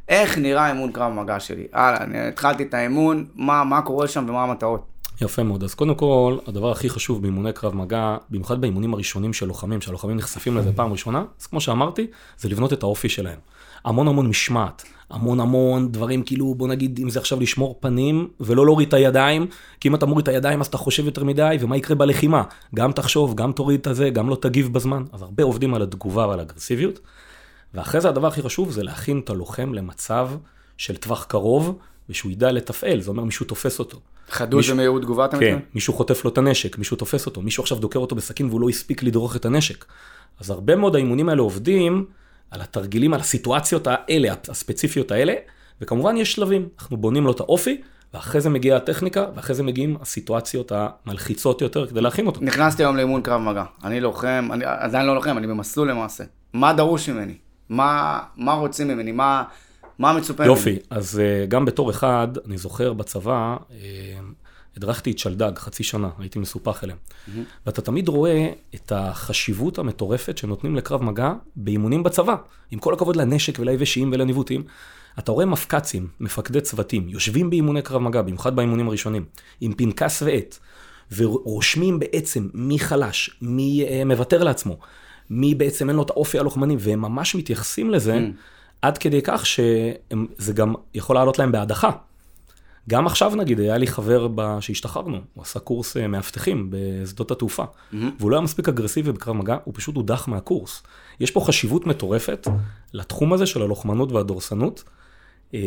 איך 0.08 0.38
נראה 0.38 0.68
אימון 0.68 0.92
קרב 0.92 1.12
מגע 1.12 1.40
שלי? 1.40 1.66
הלאה, 1.72 2.04
אני 2.04 2.18
התחלתי 2.18 2.62
את 2.62 2.74
האימון, 2.74 3.26
מה, 3.34 3.64
מה 3.64 3.82
קורה 3.82 4.08
שם 4.08 4.24
ומה 4.28 4.42
המטרות? 4.42 4.86
יפה 5.20 5.42
מאוד. 5.42 5.64
אז 5.64 5.74
קודם 5.74 5.94
כל, 5.94 6.38
הדבר 6.46 6.70
הכי 6.70 6.88
חשוב 6.88 7.22
באימוני 7.22 7.52
קרב 7.52 7.74
מגע, 7.74 8.16
במיוחד 8.30 8.60
באימונים 8.60 8.94
הראשונים 8.94 9.32
של 9.32 9.46
לוחמים, 9.46 9.80
שהלוחמים 9.80 10.16
נחשפים 10.16 10.56
לזה 10.56 10.72
פעם 10.72 10.92
ראשונה, 10.92 11.24
אז 11.40 11.46
כמו 11.46 11.60
שאמרתי, 11.60 12.06
זה 12.38 12.48
לבנות 12.48 12.72
את 12.72 12.82
האופי 12.82 13.08
שלהם. 13.08 13.38
המון 13.84 14.08
המון 14.08 14.28
משמעת, 14.28 14.84
המון 15.10 15.40
המון 15.40 15.92
דברים 15.92 16.22
כאילו, 16.22 16.54
בוא 16.54 16.68
נגיד, 16.68 16.98
אם 17.02 17.10
זה 17.10 17.18
עכשיו 17.18 17.40
לשמור 17.40 17.78
פנים 17.80 18.28
ולא 18.40 18.64
להוריד 18.64 18.88
את 18.88 18.94
הידיים, 18.94 19.46
כי 19.80 19.88
אם 19.88 19.94
אתה 19.94 20.06
מוריד 20.06 20.22
את 20.22 20.28
הידיים 20.28 20.60
אז 20.60 20.66
אתה 20.66 20.76
חושב 20.76 21.04
יותר 21.04 21.24
מדי, 21.24 21.56
ומה 21.60 21.76
יקרה 21.76 21.96
בלחימה? 21.96 22.42
גם 22.74 22.92
תחשוב, 22.92 23.34
גם 23.34 23.52
תוריד 23.52 23.80
את 23.80 23.86
הזה, 23.86 24.10
גם 24.10 24.28
לא 24.28 24.36
תגיב 24.40 24.72
בזמן. 24.72 25.04
אז 25.12 25.22
הרבה 25.22 25.44
עובדים 25.44 25.74
על 25.74 25.82
התגובה 25.82 26.26
ועל 26.26 26.38
האגרסיביות. 26.38 27.00
ואחרי 27.74 28.00
זה 28.00 28.08
הדבר 28.08 28.26
הכי 28.26 28.42
חשוב 28.42 28.70
זה 28.70 28.82
להכין 28.82 29.20
את 29.24 29.30
הלוחם 29.30 29.74
למצב 29.74 30.30
של 30.76 30.96
טווח 30.96 31.24
קרוב, 31.24 31.78
ושהוא 32.08 32.32
ידע 32.32 32.52
לתפעל, 32.52 33.00
זה 33.00 33.10
אומר 33.10 33.24
מישהו 33.24 33.46
תופס 33.46 33.78
אותו. 33.78 34.00
חדות 34.28 34.58
מישהו- 34.58 34.74
ומהירות 34.74 35.02
תגובה 35.02 35.24
אתה 35.24 35.38
כן, 35.38 35.44
מתכוון? 35.44 35.62
מישהו 35.74 35.94
חוטף 35.94 36.24
לו 36.24 36.30
את 36.30 36.38
הנשק, 36.38 36.78
מישהו 36.78 36.96
תופס 36.96 37.26
אותו, 37.26 37.42
מישהו 37.42 37.62
עכשיו 37.62 37.78
דוקר 37.78 37.98
אותו 37.98 38.16
בסכין 38.16 38.46
והוא 38.46 38.60
לא 38.60 38.68
הספיק 38.68 39.02
לדרוך 39.02 39.36
את 39.36 39.44
הנשק. 39.44 39.84
אז 40.40 40.50
הרבה 40.50 40.76
מאוד 40.76 40.94
האימונים 40.94 41.28
האלה 41.28 41.42
עובדים 41.42 42.06
על 42.50 42.60
התרגילים, 42.60 43.14
על 43.14 43.20
הסיטואציות 43.20 43.86
האלה, 43.90 44.34
הספציפיות 44.48 45.10
האלה, 45.10 45.34
וכמובן 45.80 46.16
יש 46.16 46.32
שלבים, 46.32 46.68
אנחנו 46.78 46.96
בונים 46.96 47.24
לו 47.24 47.32
את 47.32 47.40
האופי, 47.40 47.80
ואחרי 48.14 48.40
זה 48.40 48.50
מגיעה 48.50 48.76
הטכניקה, 48.76 49.26
ואחרי 49.34 49.54
זה 49.54 49.62
מגיעים 49.62 49.96
הסיטואציות 50.00 50.72
המלחיצות 50.74 51.62
יותר 51.62 51.86
כדי 51.86 52.00
להכין 52.00 52.26
אותו. 52.26 52.40
נכנסתי 52.42 52.82
היום 52.82 52.96
לאימון 52.96 53.22
קרב 53.22 53.40
מגע. 53.40 53.64
אני 53.84 54.00
לוחם, 54.00 54.48
אני 54.52 54.64
עדיין 54.66 55.06
לא 55.06 55.14
לוחם, 55.14 55.38
אני 55.38 55.46
במסלול 55.46 55.90
למעשה. 55.90 56.24
מה 56.52 56.72
דרוש 56.72 57.08
ממני? 57.08 57.34
מה, 57.68 58.20
מה 58.36 58.52
רוצים 58.52 58.88
ממני? 58.88 59.12
מה, 59.12 59.42
מה 59.98 60.12
מצופה 60.12 60.42
ממני? 60.42 60.54
יופי, 60.54 60.78
אז 60.90 61.20
אה, 61.20 61.46
גם 61.46 61.64
בתור 61.64 61.90
אחד, 61.90 62.28
אני 62.46 62.58
זוכר 62.58 62.92
בצבא, 62.92 63.56
אה, 63.70 63.76
הדרכתי 64.76 65.10
את 65.10 65.18
שלדג 65.18 65.58
חצי 65.58 65.82
שנה, 65.82 66.08
הייתי 66.18 66.38
מסופח 66.38 66.84
אליהם. 66.84 66.98
ואתה 67.66 67.82
תמיד 67.82 68.08
רואה 68.08 68.48
את 68.74 68.92
החשיבות 68.92 69.78
המטורפת 69.78 70.38
שנותנים 70.38 70.76
לקרב 70.76 71.02
מגע 71.02 71.32
באימונים 71.56 72.02
בצבא. 72.02 72.34
עם 72.70 72.78
כל 72.78 72.94
הכבוד 72.94 73.16
לנשק 73.16 73.58
וליבשים 73.58 74.10
ולניווטים, 74.12 74.64
אתה 75.18 75.32
רואה 75.32 75.46
מפק"צים, 75.46 76.08
מפקדי 76.20 76.60
צוותים, 76.60 77.08
יושבים 77.08 77.50
באימוני 77.50 77.82
קרב 77.82 78.02
מגע, 78.02 78.22
במיוחד 78.22 78.56
באימונים 78.56 78.88
הראשונים, 78.88 79.24
עם 79.60 79.72
פנקס 79.72 80.22
ועט, 80.22 80.58
ורושמים 81.16 81.98
בעצם 81.98 82.48
מי 82.54 82.78
חלש, 82.78 83.30
מי 83.42 83.84
אה, 83.88 84.04
מוותר 84.04 84.44
לעצמו, 84.44 84.78
מי 85.30 85.54
בעצם 85.54 85.88
אין 85.88 85.96
לו 85.96 86.02
את 86.02 86.10
האופי 86.10 86.38
הלוחמני, 86.38 86.76
והם 86.78 87.00
ממש 87.00 87.34
מתייחסים 87.34 87.90
לזה 87.90 88.18
עד 88.82 88.98
כדי 88.98 89.20
כך 89.24 89.46
שזה 89.46 90.52
גם 90.54 90.74
יכול 90.94 91.16
לעלות 91.16 91.38
להם 91.38 91.52
בהדחה. 91.52 91.90
גם 92.88 93.06
עכשיו 93.06 93.34
נגיד, 93.36 93.60
היה 93.60 93.78
לי 93.78 93.86
חבר 93.86 94.28
ב... 94.34 94.56
שהשתחררנו, 94.60 95.20
הוא 95.34 95.42
עשה 95.42 95.58
קורס 95.58 95.96
אה, 95.96 96.06
מאבטחים 96.06 96.70
בשדות 96.70 97.30
התעופה, 97.30 97.64
והוא 98.18 98.30
לא 98.30 98.36
היה 98.36 98.44
מספיק 98.44 98.68
אגרסיבי 98.68 99.12
בקרב 99.12 99.36
מגע, 99.36 99.56
הוא 99.64 99.74
פשוט 99.76 99.96
הודח 99.96 100.28
מהקורס. 100.28 100.82
יש 101.20 101.30
פה 101.30 101.40
חשיבות 101.40 101.86
מטורפת 101.86 102.48
לתחום 102.92 103.32
הזה 103.32 103.46
של 103.46 103.62
הלוחמנות 103.62 104.12
והדורסנות, 104.12 104.84
אה, 105.54 105.60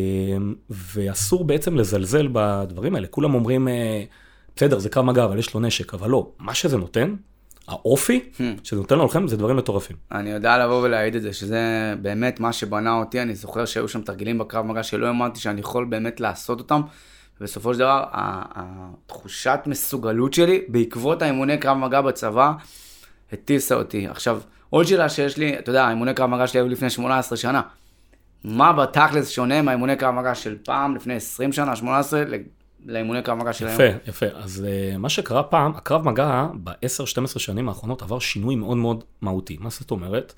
ואסור 0.70 1.44
בעצם 1.44 1.76
לזלזל 1.76 2.28
בדברים 2.32 2.94
האלה. 2.94 3.06
כולם 3.06 3.34
אומרים, 3.34 3.68
אה, 3.68 4.04
בסדר, 4.56 4.78
זה 4.78 4.88
קרב 4.88 5.04
מגע, 5.04 5.24
אבל 5.24 5.38
יש 5.38 5.54
לו 5.54 5.60
נשק, 5.60 5.94
אבל 5.94 6.10
לא, 6.10 6.30
מה 6.38 6.54
שזה 6.54 6.76
נותן, 6.76 7.14
האופי 7.68 8.20
שזה 8.64 8.80
נותן 8.80 8.98
ללוחם, 8.98 9.28
זה 9.28 9.36
דברים 9.36 9.56
מטורפים. 9.56 9.96
אני 10.12 10.30
יודע 10.30 10.58
לבוא 10.58 10.82
ולהעיד 10.82 11.16
את 11.16 11.22
זה, 11.22 11.32
שזה 11.32 11.94
באמת 12.02 12.40
מה 12.40 12.52
שבנה 12.52 12.98
אותי, 12.98 13.22
אני 13.22 13.34
זוכר 13.34 13.64
שהיו 13.64 13.88
שם 13.88 14.00
תרגילים 14.02 14.38
בקרב 14.38 14.66
מגע 14.66 14.82
שלא 14.82 15.06
האמנתי 15.06 15.40
שאני 15.40 15.60
יכול 15.60 15.84
באמת 15.84 16.20
לעשות 16.20 16.58
אותם, 16.58 16.80
ובסופו 17.40 17.74
של 17.74 17.80
דבר, 17.80 18.04
התחושת 18.12 19.60
מסוגלות 19.66 20.34
שלי, 20.34 20.62
בעקבות 20.68 21.22
האימוני 21.22 21.58
קרב 21.58 21.76
מגע 21.76 22.00
בצבא, 22.00 22.52
הטיסה 23.32 23.74
אותי. 23.74 24.06
עכשיו, 24.06 24.40
עוד 24.70 24.86
שאלה 24.86 25.08
שיש 25.08 25.36
לי, 25.36 25.58
אתה 25.58 25.70
יודע, 25.70 25.84
האימוני 25.84 26.14
קרב 26.14 26.30
מגע 26.30 26.46
שלי 26.46 26.60
היו 26.60 26.68
לפני 26.68 26.90
18 26.90 27.38
שנה. 27.38 27.62
מה 28.44 28.72
בתכלס 28.72 29.28
שונה 29.28 29.62
מהאימוני 29.62 29.96
קרב 29.96 30.14
מגע 30.14 30.34
של 30.34 30.56
פעם, 30.64 30.96
לפני 30.96 31.14
20 31.14 31.52
שנה, 31.52 31.76
18, 31.76 32.24
ל- 32.24 32.34
לאימוני 32.86 33.22
קרב 33.22 33.38
מגע 33.38 33.52
של 33.52 33.66
היום? 33.66 33.80
יפה, 33.80 34.08
יפה. 34.08 34.26
אז 34.26 34.66
uh, 34.66 34.98
מה 34.98 35.08
שקרה 35.08 35.42
פעם, 35.42 35.72
הקרב 35.76 36.08
מגע 36.08 36.46
ב-10-12 36.64 37.38
שנים 37.38 37.68
האחרונות 37.68 38.02
עבר 38.02 38.18
שינוי 38.18 38.56
מאוד 38.56 38.76
מאוד 38.76 39.04
מהותי. 39.20 39.56
מה 39.60 39.70
זאת 39.70 39.90
אומרת? 39.90 40.34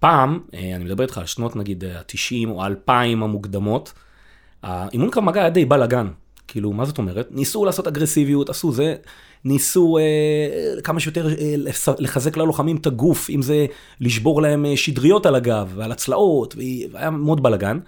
פעם, 0.00 0.40
אה, 0.54 0.76
אני 0.76 0.84
מדבר 0.84 1.02
איתך 1.02 1.18
על 1.18 1.26
שנות 1.26 1.56
נגיד 1.56 1.84
ה-90 1.84 2.48
או 2.48 2.64
ה-2000 2.64 2.92
המוקדמות, 2.92 3.92
האימון 4.62 5.10
קרב 5.10 5.24
מגע 5.24 5.40
היה 5.40 5.50
די 5.50 5.64
בלאגן. 5.64 6.08
כאילו, 6.48 6.72
מה 6.72 6.84
זאת 6.84 6.98
אומרת? 6.98 7.28
ניסו 7.30 7.64
לעשות 7.64 7.86
אגרסיביות, 7.86 8.50
עשו 8.50 8.72
זה, 8.72 8.94
ניסו 9.44 9.98
אה, 9.98 10.82
כמה 10.82 11.00
שיותר 11.00 11.28
אה, 11.28 11.54
לחזק 11.98 12.36
ללוחמים 12.36 12.76
את 12.76 12.86
הגוף, 12.86 13.30
אם 13.30 13.42
זה 13.42 13.66
לשבור 14.00 14.42
להם 14.42 14.66
אה, 14.66 14.76
שדריות 14.76 15.26
על 15.26 15.34
הגב 15.34 15.72
ועל 15.74 15.92
הצלעות, 15.92 16.54
והיה 16.92 17.10
מאוד 17.10 17.42
בלאגן. 17.42 17.78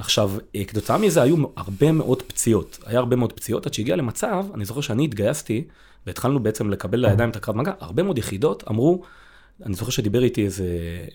עכשיו, 0.00 0.30
אה, 0.56 0.64
כתוצאה 0.64 0.98
מזה 0.98 1.22
היו 1.22 1.36
הרבה 1.56 1.92
מאוד 1.92 2.22
פציעות. 2.22 2.78
היה 2.86 2.98
הרבה 2.98 3.16
מאוד 3.16 3.32
פציעות, 3.32 3.66
עד 3.66 3.74
שהגיע 3.74 3.96
למצב, 3.96 4.44
אני 4.54 4.64
זוכר 4.64 4.80
שאני 4.80 5.04
התגייסתי, 5.04 5.64
והתחלנו 6.06 6.40
בעצם 6.40 6.70
לקבל 6.70 6.98
לידיים 6.98 7.30
את 7.30 7.36
הקרב 7.36 7.56
מגע, 7.56 7.72
הרבה 7.80 8.02
מאוד 8.02 8.18
יחידות 8.18 8.64
אמרו, 8.70 9.02
אני 9.66 9.74
זוכר 9.74 9.90
שדיבר 9.90 10.22
איתי 10.22 10.44
איזה 10.44 10.64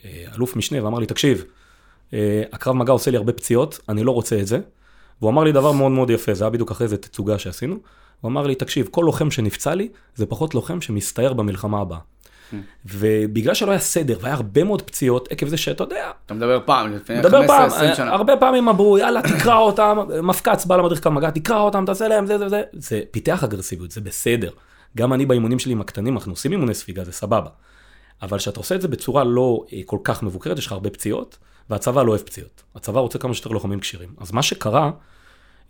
אה, 0.06 0.26
אלוף 0.36 0.56
משנה 0.56 0.84
ואמר 0.84 1.00
לי, 1.00 1.06
תקשיב, 1.06 1.44
אה, 2.14 2.44
הקרב 2.52 2.76
מגע 2.76 2.92
עושה 2.92 3.12
לי 3.12 3.18
הרבה 3.18 3.34
פציעות, 3.34 3.80
אני 3.90 4.04
לא 4.04 4.12
רוצה 4.12 4.40
את 4.40 4.48
זה. 4.48 4.60
והוא 5.22 5.32
אמר 5.32 5.44
לי 5.44 5.52
דבר 5.52 5.72
מאוד 5.72 5.92
מאוד 5.92 6.10
יפה, 6.10 6.34
זה 6.34 6.44
היה 6.44 6.50
בדיוק 6.50 6.72
אחרי 6.72 6.86
איזה 6.86 6.98
תצוגה 6.98 7.40
שעשינו. 7.40 7.76
הוא 8.22 8.30
אמר 8.30 8.48
לי, 8.48 8.56
תקשיב, 8.56 8.88
כל 8.92 9.02
לוחם 9.06 9.32
שנפצע 9.32 9.76
לי, 9.76 9.90
זה 10.16 10.26
פחות 10.26 10.56
לוחם 10.56 10.82
שמסתער 10.82 11.34
במלחמה 11.34 11.80
הבאה. 11.80 12.00
ובגלל 12.86 13.54
שלא 13.54 13.72
היה 13.72 13.80
סדר 13.80 14.18
והיה 14.22 14.36
הרבה 14.36 14.64
מאוד 14.64 14.82
פציעות 14.82 15.32
עקב 15.32 15.48
זה 15.48 15.58
שאתה 15.58 15.84
יודע. 15.84 16.12
אתה 16.26 16.34
מדבר 16.34 16.60
פעם, 16.66 16.92
לפני 16.92 17.22
15-20 17.22 17.26
שנה. 17.96 18.12
הרבה 18.12 18.38
פעמים 18.38 18.70
אמרו, 18.70 18.98
יאללה, 18.98 19.22
תקרא 19.22 19.58
אותם, 19.58 19.98
מפקץ 20.24 20.66
בא 20.66 20.78
למדריך 20.78 21.04
כמה 21.04 21.16
מגע, 21.16 21.30
תקרא 21.30 21.60
אותם, 21.60 21.84
תעשה 21.86 22.08
להם 22.08 22.26
זה 22.26 22.38
זה 22.38 22.50
זה. 22.50 22.62
זה 22.74 23.02
פיתח 23.12 23.44
אגרסיביות, 23.44 23.92
זה 23.92 24.02
בסדר. 24.02 24.50
גם 24.98 25.14
אני 25.14 25.26
באימונים 25.26 25.60
שלי 25.60 25.72
עם 25.72 25.82
הקטנים, 25.82 26.18
אנחנו 26.18 26.32
עושים 26.32 26.52
אימוני 26.52 26.74
ספיגה, 26.74 27.04
זה 27.04 27.12
סבבה. 27.12 27.50
אבל 28.22 28.38
כשאתה 28.38 28.60
עושה 28.60 28.76
את 28.76 28.82
זה 28.82 28.88
בצורה 28.88 29.24
לא 29.24 29.66
אה, 29.74 29.80
כל 29.86 29.98
כך 30.04 30.24
מבוקרת, 30.24 30.58
יש 30.58 30.66
לך 30.66 30.72
הרבה 30.72 30.90
פציעות, 30.90 31.38
והצבא 31.70 32.04
לא 32.04 32.10
אוהב 32.10 32.22
פציעות. 32.22 32.64
הצבא 32.76 33.00
רוצה 33.00 33.20
כמה 33.20 33.34
שיותר 33.34 33.50
לוחמים 33.50 33.80
כשירים. 33.80 34.10
אז 34.18 34.32
מה 34.32 34.44
שקרה, 34.44 34.92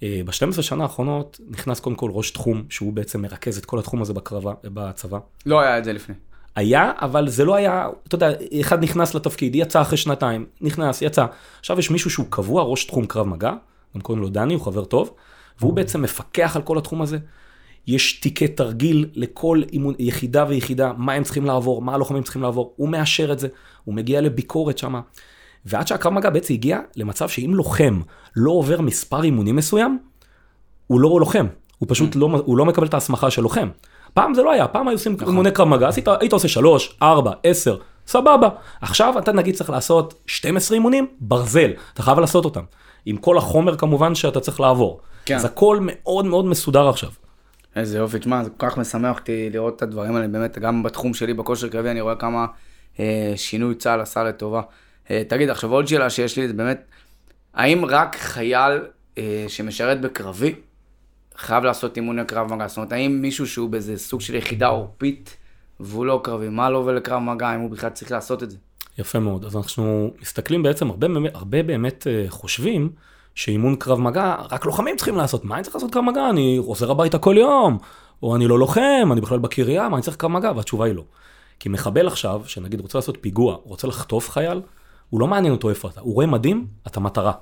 אה, 0.03 0.21
ב-12 0.25 0.61
שנה 0.61 0.83
האחרונות 0.83 1.39
נכנס 1.49 1.79
קודם 1.79 1.95
כל 1.95 2.09
ראש 2.13 2.31
תחום, 2.31 2.63
שהוא 2.69 2.93
בעצם 2.93 3.21
מרכז 3.21 3.57
את 3.57 3.65
כל 3.65 3.79
התחום 3.79 4.01
הזה 4.01 4.13
בקרבה, 4.13 4.53
בצבא. 4.63 5.19
לא 5.45 5.59
היה 5.59 5.77
את 5.77 5.83
זה 5.83 5.93
לפני. 5.93 6.15
היה, 6.55 6.91
אבל 7.01 7.29
זה 7.29 7.45
לא 7.45 7.55
היה, 7.55 7.87
אתה 8.07 8.15
יודע, 8.15 8.31
אחד 8.61 8.83
נכנס 8.83 9.15
לתפקיד, 9.15 9.55
יצא 9.55 9.81
אחרי 9.81 9.97
שנתיים, 9.97 10.45
נכנס, 10.61 11.01
יצא. 11.01 11.25
עכשיו 11.59 11.79
יש 11.79 11.91
מישהו 11.91 12.09
שהוא 12.09 12.25
קבוע 12.29 12.63
ראש 12.63 12.85
תחום 12.85 13.05
קרב 13.05 13.27
מגע, 13.27 13.53
גם 13.95 14.01
קוראים 14.01 14.23
לו 14.23 14.29
דני, 14.29 14.53
הוא 14.53 14.61
חבר 14.61 14.85
טוב, 14.85 15.13
והוא 15.59 15.73
בעצם 15.73 16.01
מפקח 16.01 16.55
על 16.55 16.61
כל 16.61 16.77
התחום 16.77 17.01
הזה. 17.01 17.17
יש 17.87 18.19
תיקי 18.19 18.47
תרגיל 18.47 19.09
לכל 19.13 19.61
אימון, 19.73 19.93
יחידה 19.99 20.45
ויחידה, 20.49 20.91
מה 20.97 21.13
הם 21.13 21.23
צריכים 21.23 21.45
לעבור, 21.45 21.81
מה 21.81 21.93
הלוחמים 21.93 22.23
צריכים 22.23 22.41
לעבור, 22.41 22.73
הוא 22.75 22.89
מאשר 22.89 23.31
את 23.31 23.39
זה, 23.39 23.47
הוא 23.83 23.95
מגיע 23.95 24.21
לביקורת 24.21 24.77
שם. 24.77 25.01
ועד 25.65 25.87
שהקרב 25.87 26.13
מגע 26.13 26.29
בעצם 26.29 26.53
הגיע 26.53 26.79
למצב 26.95 27.29
שאם 27.29 27.51
לוחם 27.53 28.01
לא 28.35 28.51
עובר 28.51 28.81
מספר 28.81 29.23
אימונים 29.23 29.55
מסוים, 29.55 29.99
הוא 30.87 30.99
לא 30.99 31.19
לוחם, 31.19 31.45
הוא 31.77 31.87
פשוט 31.89 32.15
mm. 32.15 32.19
לא, 32.19 32.41
הוא 32.45 32.57
לא 32.57 32.65
מקבל 32.65 32.87
את 32.87 32.93
ההסמכה 32.93 33.31
של 33.31 33.41
לוחם. 33.41 33.69
פעם 34.15 34.33
זה 34.33 34.43
לא 34.43 34.51
היה, 34.51 34.67
פעם 34.67 34.87
היו 34.87 34.95
עושים 34.95 35.13
נכון. 35.13 35.27
אימוני 35.27 35.51
קרב 35.51 35.67
מגע, 35.67 35.89
היית 36.19 36.33
עושה 36.33 36.47
3, 36.47 36.97
4, 37.01 37.31
10, 37.43 37.77
סבבה. 38.07 38.49
עכשיו 38.81 39.19
אתה 39.19 39.31
נגיד 39.31 39.55
צריך 39.55 39.69
לעשות 39.69 40.13
12 40.27 40.75
אימונים, 40.75 41.07
ברזל, 41.19 41.71
אתה 41.93 42.03
חייב 42.03 42.19
לעשות 42.19 42.45
אותם. 42.45 42.63
עם 43.05 43.17
כל 43.17 43.37
החומר 43.37 43.77
כמובן 43.77 44.15
שאתה 44.15 44.39
צריך 44.39 44.59
לעבור. 44.59 44.99
כן. 45.25 45.35
אז 45.35 45.45
הכל 45.45 45.79
מאוד 45.81 46.25
מאוד 46.25 46.45
מסודר 46.45 46.89
עכשיו. 46.89 47.09
איזה 47.75 47.97
יופי, 47.97 48.19
תשמע, 48.19 48.43
זה 48.43 48.49
כל 48.57 48.69
כך 48.69 48.77
משמח 48.77 49.19
אותי 49.19 49.49
לראות 49.49 49.75
את 49.75 49.81
הדברים 49.81 50.15
האלה, 50.15 50.27
באמת, 50.27 50.57
גם 50.57 50.83
בתחום 50.83 51.13
שלי, 51.13 51.33
בכושר 51.33 51.67
קרבי, 51.67 51.89
אני 51.89 52.01
רואה 52.01 52.15
כמה 52.15 52.45
אה, 52.99 53.33
שינוי 53.35 53.75
צה"ל 53.75 54.01
עשה 54.01 54.23
לטובה. 54.23 54.61
אה, 55.11 55.23
תגיד, 55.27 55.49
עכשיו 55.49 55.71
עוד 55.71 55.87
שאלה 55.87 56.09
שיש 56.09 56.37
לי, 56.37 56.47
זה 56.47 56.53
באמת, 56.53 56.83
האם 57.53 57.85
רק 57.85 58.15
חייל 58.15 58.81
אה, 59.17 59.45
שמשרת 59.47 60.01
בקרבי, 60.01 60.55
חייב 61.37 61.63
לעשות 61.63 61.97
אימוני 61.97 62.25
קרב 62.25 62.53
מגע? 62.53 62.67
זאת 62.67 62.77
אומרת, 62.77 62.91
האם 62.91 63.21
מישהו 63.21 63.47
שהוא 63.47 63.69
באיזה 63.69 63.97
סוג 63.97 64.21
של 64.21 64.35
יחידה 64.35 64.67
עורפית, 64.67 65.37
והוא 65.79 66.05
לא 66.05 66.21
קרבי, 66.23 66.49
מה 66.49 66.69
לו 66.69 66.85
ולקרב 66.85 67.21
מגע, 67.21 67.55
אם 67.55 67.59
הוא 67.59 67.71
בכלל 67.71 67.89
צריך 67.89 68.11
לעשות 68.11 68.43
את 68.43 68.51
זה? 68.51 68.57
יפה 68.97 69.19
מאוד, 69.19 69.45
אז 69.45 69.55
אנחנו 69.55 70.11
מסתכלים 70.21 70.63
בעצם, 70.63 70.89
הרבה, 70.89 71.07
הרבה 71.33 71.63
באמת 71.63 72.07
אה, 72.07 72.25
חושבים, 72.29 72.89
שאימון 73.35 73.75
קרב 73.75 73.99
מגע, 73.99 74.35
רק 74.51 74.65
לוחמים 74.65 74.95
צריכים 74.95 75.15
לעשות. 75.15 75.45
מה 75.45 75.55
אני 75.55 75.63
צריך 75.63 75.75
לעשות 75.75 75.93
קרב 75.93 76.03
מגע? 76.03 76.29
אני 76.29 76.59
חוזר 76.65 76.91
הביתה 76.91 77.17
כל 77.17 77.35
יום, 77.37 77.77
או 78.23 78.35
אני 78.35 78.47
לא 78.47 78.59
לוחם, 78.59 79.09
אני 79.11 79.21
בכלל 79.21 79.39
בקריה, 79.39 79.89
מה 79.89 79.95
אני 79.95 80.03
צריך 80.03 80.17
קרב 80.17 80.31
מגע? 80.31 80.51
והתשובה 80.55 80.85
היא 80.85 80.93
לא. 80.95 81.03
כי 81.59 81.69
מחבל 81.69 82.07
עכשיו, 82.07 82.41
שנגיד 82.45 82.81
רוצה 82.81 82.97
לעשות 82.97 83.17
פיגוע, 83.21 83.57
רוצה 83.63 83.87
לחטוף 83.87 84.29
חייל, 84.29 84.61
הוא 85.09 85.19
לא 85.19 85.27
מעניין 85.27 85.53
אותו 85.53 85.69
איפה 85.69 85.87
אתה. 85.87 86.01
הוא 86.01 86.13
רואה 86.13 86.25
מדים, 86.25 86.67
אתה 86.87 86.99
מטרה. 86.99 87.33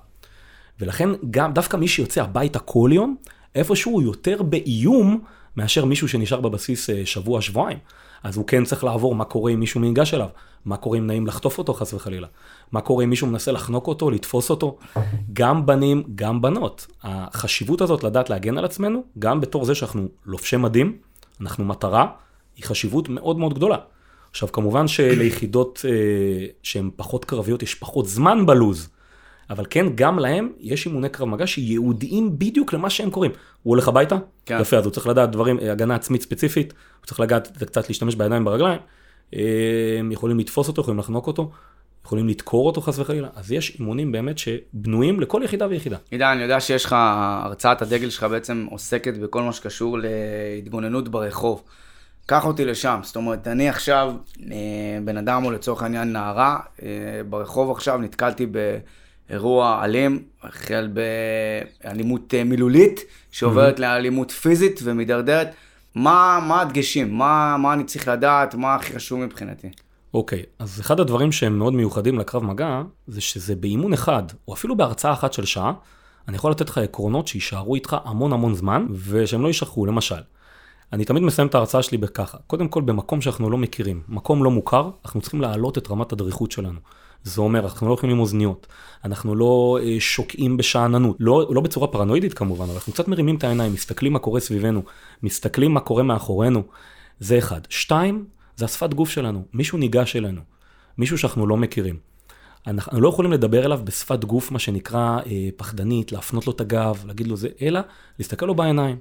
ולכן 0.80 1.10
גם 1.32 1.54
דווקא 1.54 1.78
מי 1.78 1.88
שיוצא 1.88 2.22
הביתה 2.22 2.60
כל 2.60 2.90
יום, 2.94 3.16
איפשהו 3.56 4.02
יותר 4.02 4.44
באיום 4.44 5.20
מאשר 5.58 5.86
מישהו 5.86 6.08
שנשאר 6.08 6.42
בבסיס 6.42 6.90
אה, 6.90 7.06
שבוע, 7.06 7.42
שבועיים. 7.42 7.78
אז 8.24 8.38
הוא 8.38 8.48
כן 8.48 8.64
צריך 8.64 8.84
לעבור 8.84 9.16
מה 9.16 9.26
קורה 9.26 9.52
אם 9.52 9.60
מישהו 9.60 9.82
ניגש 9.82 10.14
אליו, 10.14 10.28
מה 10.66 10.78
קורה 10.78 10.98
אם 10.98 11.08
נעים 11.08 11.28
לחטוף 11.28 11.58
אותו 11.58 11.74
חס 11.74 11.94
וחלילה, 11.94 12.28
מה 12.72 12.82
קורה 12.82 13.04
אם 13.04 13.10
מישהו 13.10 13.28
מנסה 13.28 13.52
לחנוק 13.52 13.88
אותו, 13.88 14.12
לתפוס 14.12 14.50
אותו, 14.50 14.78
גם 15.34 15.66
בנים, 15.66 16.04
גם 16.16 16.42
בנות. 16.42 16.88
החשיבות 17.04 17.82
הזאת 17.82 18.04
לדעת 18.04 18.30
להגן 18.30 18.58
על 18.58 18.66
עצמנו, 18.66 19.04
גם 19.20 19.42
בתור 19.42 19.66
זה 19.66 19.76
שאנחנו 19.76 20.08
לובשי 20.26 20.58
מדים, 20.58 20.98
אנחנו 21.42 21.66
מטרה, 21.66 22.08
היא 22.56 22.66
חשיבות 22.66 23.10
מאוד 23.10 23.38
מאוד 23.38 23.54
גדולה. 23.54 23.78
עכשיו 24.32 24.52
כמובן 24.52 24.88
שליחידות 24.88 25.86
אה, 25.90 26.46
שהן 26.64 26.90
פחות 26.96 27.26
קרביות 27.26 27.64
יש 27.64 27.76
פחות 27.76 28.08
זמן 28.08 28.46
בלוז, 28.46 28.90
אבל 29.50 29.66
כן, 29.70 29.86
גם 29.96 30.20
להם 30.20 30.50
יש 30.60 30.86
אימוני 30.86 31.10
קרב 31.10 31.28
מגע 31.28 31.48
שייעודיים 31.48 32.40
בדיוק 32.40 32.74
למה 32.74 32.90
שהם 32.90 33.10
קוראים. 33.10 33.32
הוא 33.64 33.72
הולך 33.72 33.88
הביתה, 33.88 34.18
כן. 34.46 34.58
יפה, 34.62 34.78
אז 34.78 34.86
הוא 34.86 34.92
צריך 34.92 35.08
לדעת 35.08 35.32
דברים, 35.32 35.60
אה, 35.60 35.72
הגנה 35.72 35.96
עצמית 35.96 36.22
ספציפית, 36.22 36.74
הוא 37.00 37.06
צריך 37.06 37.20
לדעת 37.20 37.64
קצת 37.64 37.90
להשתמש 37.90 38.16
בידיים 38.16 38.46
ברגליים, 38.46 38.80
אה, 39.36 39.96
הם 40.00 40.12
יכולים 40.12 40.40
לתפוס 40.40 40.68
אותו, 40.68 40.82
יכולים 40.82 41.00
לחנוק 41.00 41.28
אותו, 41.28 41.52
יכולים 42.06 42.28
לדקור 42.28 42.68
אותו 42.68 42.82
חס 42.82 43.00
וחלילה, 43.00 43.28
אז 43.36 43.52
יש 43.52 43.80
אימונים 43.80 44.12
באמת 44.12 44.38
שבנויים 44.38 45.20
לכל 45.20 45.42
יחידה 45.46 45.68
ויחידה. 45.68 45.98
עידן, 46.12 46.26
אני 46.26 46.44
יודע 46.44 46.60
שיש 46.60 46.86
לך, 46.86 46.96
הרצאת 46.98 47.82
הדגל 47.82 48.10
שלך 48.10 48.24
בעצם 48.24 48.68
עוסקת 48.72 49.18
בכל 49.18 49.42
מה 49.42 49.54
שקשור 49.54 49.98
להתגוננות 50.02 51.10
ברחוב. 51.10 51.64
קח 52.26 52.46
אותי 52.46 52.66
לשם, 52.66 53.00
זאת 53.04 53.16
אומרת, 53.16 53.48
אני 53.48 53.70
עכשיו 53.70 54.14
אה, 54.52 54.58
בן 55.06 55.18
אדם 55.18 55.46
או 55.46 55.52
לצורך 55.52 55.84
העניין 55.84 56.14
נערה, 56.14 56.60
ברחוב 57.30 57.72
עכשיו 57.72 57.98
נתקלתי 57.98 58.46
ב... 58.52 58.78
אירוע 59.34 59.82
אלים, 59.84 60.24
החל 60.44 60.90
באלימות 61.84 62.34
אה, 62.34 62.44
מילולית, 62.44 63.00
שעוברת 63.32 63.78
mm-hmm. 63.78 63.82
לאלימות 63.82 64.32
פיזית 64.32 64.80
ומידרדרת. 64.84 65.48
מה, 65.96 66.40
מה 66.48 66.62
הדגשים? 66.62 67.18
מה, 67.18 67.58
מה 67.58 67.74
אני 67.74 67.84
צריך 67.84 68.08
לדעת? 68.08 68.56
מה 68.56 68.75
הכי 68.75 68.94
חשוב 68.94 69.20
מבחינתי? 69.20 69.70
אוקיי, 70.13 70.40
okay, 70.40 70.46
אז 70.60 70.80
אחד 70.80 71.00
הדברים 71.00 71.32
שהם 71.32 71.60
מאוד 71.60 71.74
מיוחדים 71.74 72.20
לקרב 72.20 72.44
מגע, 72.44 72.82
זה 73.08 73.22
שזה 73.22 73.56
באימון 73.56 73.94
אחד, 73.94 74.24
או 74.48 74.54
אפילו 74.54 74.78
בהרצאה 74.78 75.13
אחת 75.13 75.34
של 75.34 75.46
שעה, 75.46 75.74
אני 76.28 76.36
יכול 76.36 76.52
לתת 76.52 76.70
לך 76.70 76.78
עקרונות 76.78 77.28
שיישארו 77.28 77.75
איתך 77.75 77.96
המון 78.06 78.34
המון 78.34 78.56
זמן, 78.56 78.86
ושהם 79.10 79.42
לא 79.42 79.48
יישכחו, 79.48 79.86
למשל. 79.86 80.22
אני 80.94 81.06
תמיד 81.06 81.24
מסיים 81.24 81.48
את 81.48 81.56
ההרצאה 81.56 81.84
שלי 81.84 81.98
בככה, 81.98 82.38
קודם 82.48 82.68
כל 82.68 82.82
במקום 82.82 83.22
שאנחנו 83.22 83.50
לא 83.50 83.58
מכירים, 83.58 84.02
מקום 84.08 84.44
לא 84.44 84.52
מוכר, 84.52 84.90
אנחנו 85.06 85.22
צריכים 85.22 85.42
להעלות 85.42 85.78
את 85.78 85.92
רמת 85.92 86.12
הדריכות 86.12 86.52
שלנו. 86.52 86.80
זה 87.24 87.42
אומר, 87.42 87.60
אנחנו 87.60 87.88
לא 87.88 87.92
הולכים 87.92 88.10
עם 88.10 88.20
אוזניות, 88.20 88.68
אנחנו 89.06 89.36
לא 89.36 89.80
אה, 89.84 89.96
שוקעים 90.00 90.58
בשאננות, 90.58 91.18
לא, 91.20 91.46
לא 91.50 91.62
בצורה 91.62 91.88
פרנואידית 91.88 92.34
כמובן, 92.34 92.65
אבל 92.65 92.74
אנחנו 92.74 92.94
קצת 92.94 93.08
מרימים 93.08 93.36
את 93.36 93.44
העיניים, 93.44 93.74
מסתכלים 93.74 94.13
מה 94.13 94.20
קורה 94.20 94.39
סביבנו, 94.39 94.84
מסתכלים 95.24 95.74
מה 95.74 95.80
קורה 95.80 96.03
מאחורינו, 96.03 96.63
זה 97.20 97.38
אחד. 97.38 97.62
שתיים, 97.70 98.25
זה 98.56 98.65
השפת 98.65 98.94
גוף 98.94 99.10
שלנו, 99.10 99.44
מישהו 99.53 99.77
ניגש 99.77 100.15
אלינו, 100.15 100.42
מישהו 100.98 101.18
שאנחנו 101.18 101.48
לא 101.48 101.58
מכירים. 101.58 101.98
אנחנו 102.68 103.01
לא 103.01 103.10
יכולים 103.10 103.32
לדבר 103.32 103.65
אליו 103.65 103.80
בשפת 103.84 104.24
גוף, 104.24 104.51
מה 104.51 104.60
שנקרא 104.60 105.20
אה, 105.25 105.50
פחדנית, 105.56 106.12
להפנות 106.12 106.48
לו 106.48 106.53
את 106.53 106.62
הגב, 106.62 107.03
להגיד 107.08 107.27
לו 107.27 107.36
זה, 107.36 107.48
אלא 107.62 107.80
להסתכל 108.20 108.46
לו 108.46 108.56
בעיניים, 108.56 108.98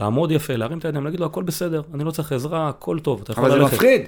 לעמוד 0.00 0.30
יפה, 0.30 0.56
להרים 0.56 0.78
את 0.78 0.84
הידיים, 0.84 1.04
להגיד 1.04 1.20
לו 1.20 1.26
הכל 1.26 1.42
בסדר, 1.42 1.82
אני 1.94 2.04
לא 2.04 2.10
צריך 2.10 2.32
עזרה, 2.32 2.68
הכל 2.68 2.98
טוב, 2.98 3.20
אתה 3.22 3.32
יכול 3.32 3.44
ללכת. 3.44 3.60
אבל 3.60 3.68
זה 3.68 3.74
מפחיד. 3.76 4.02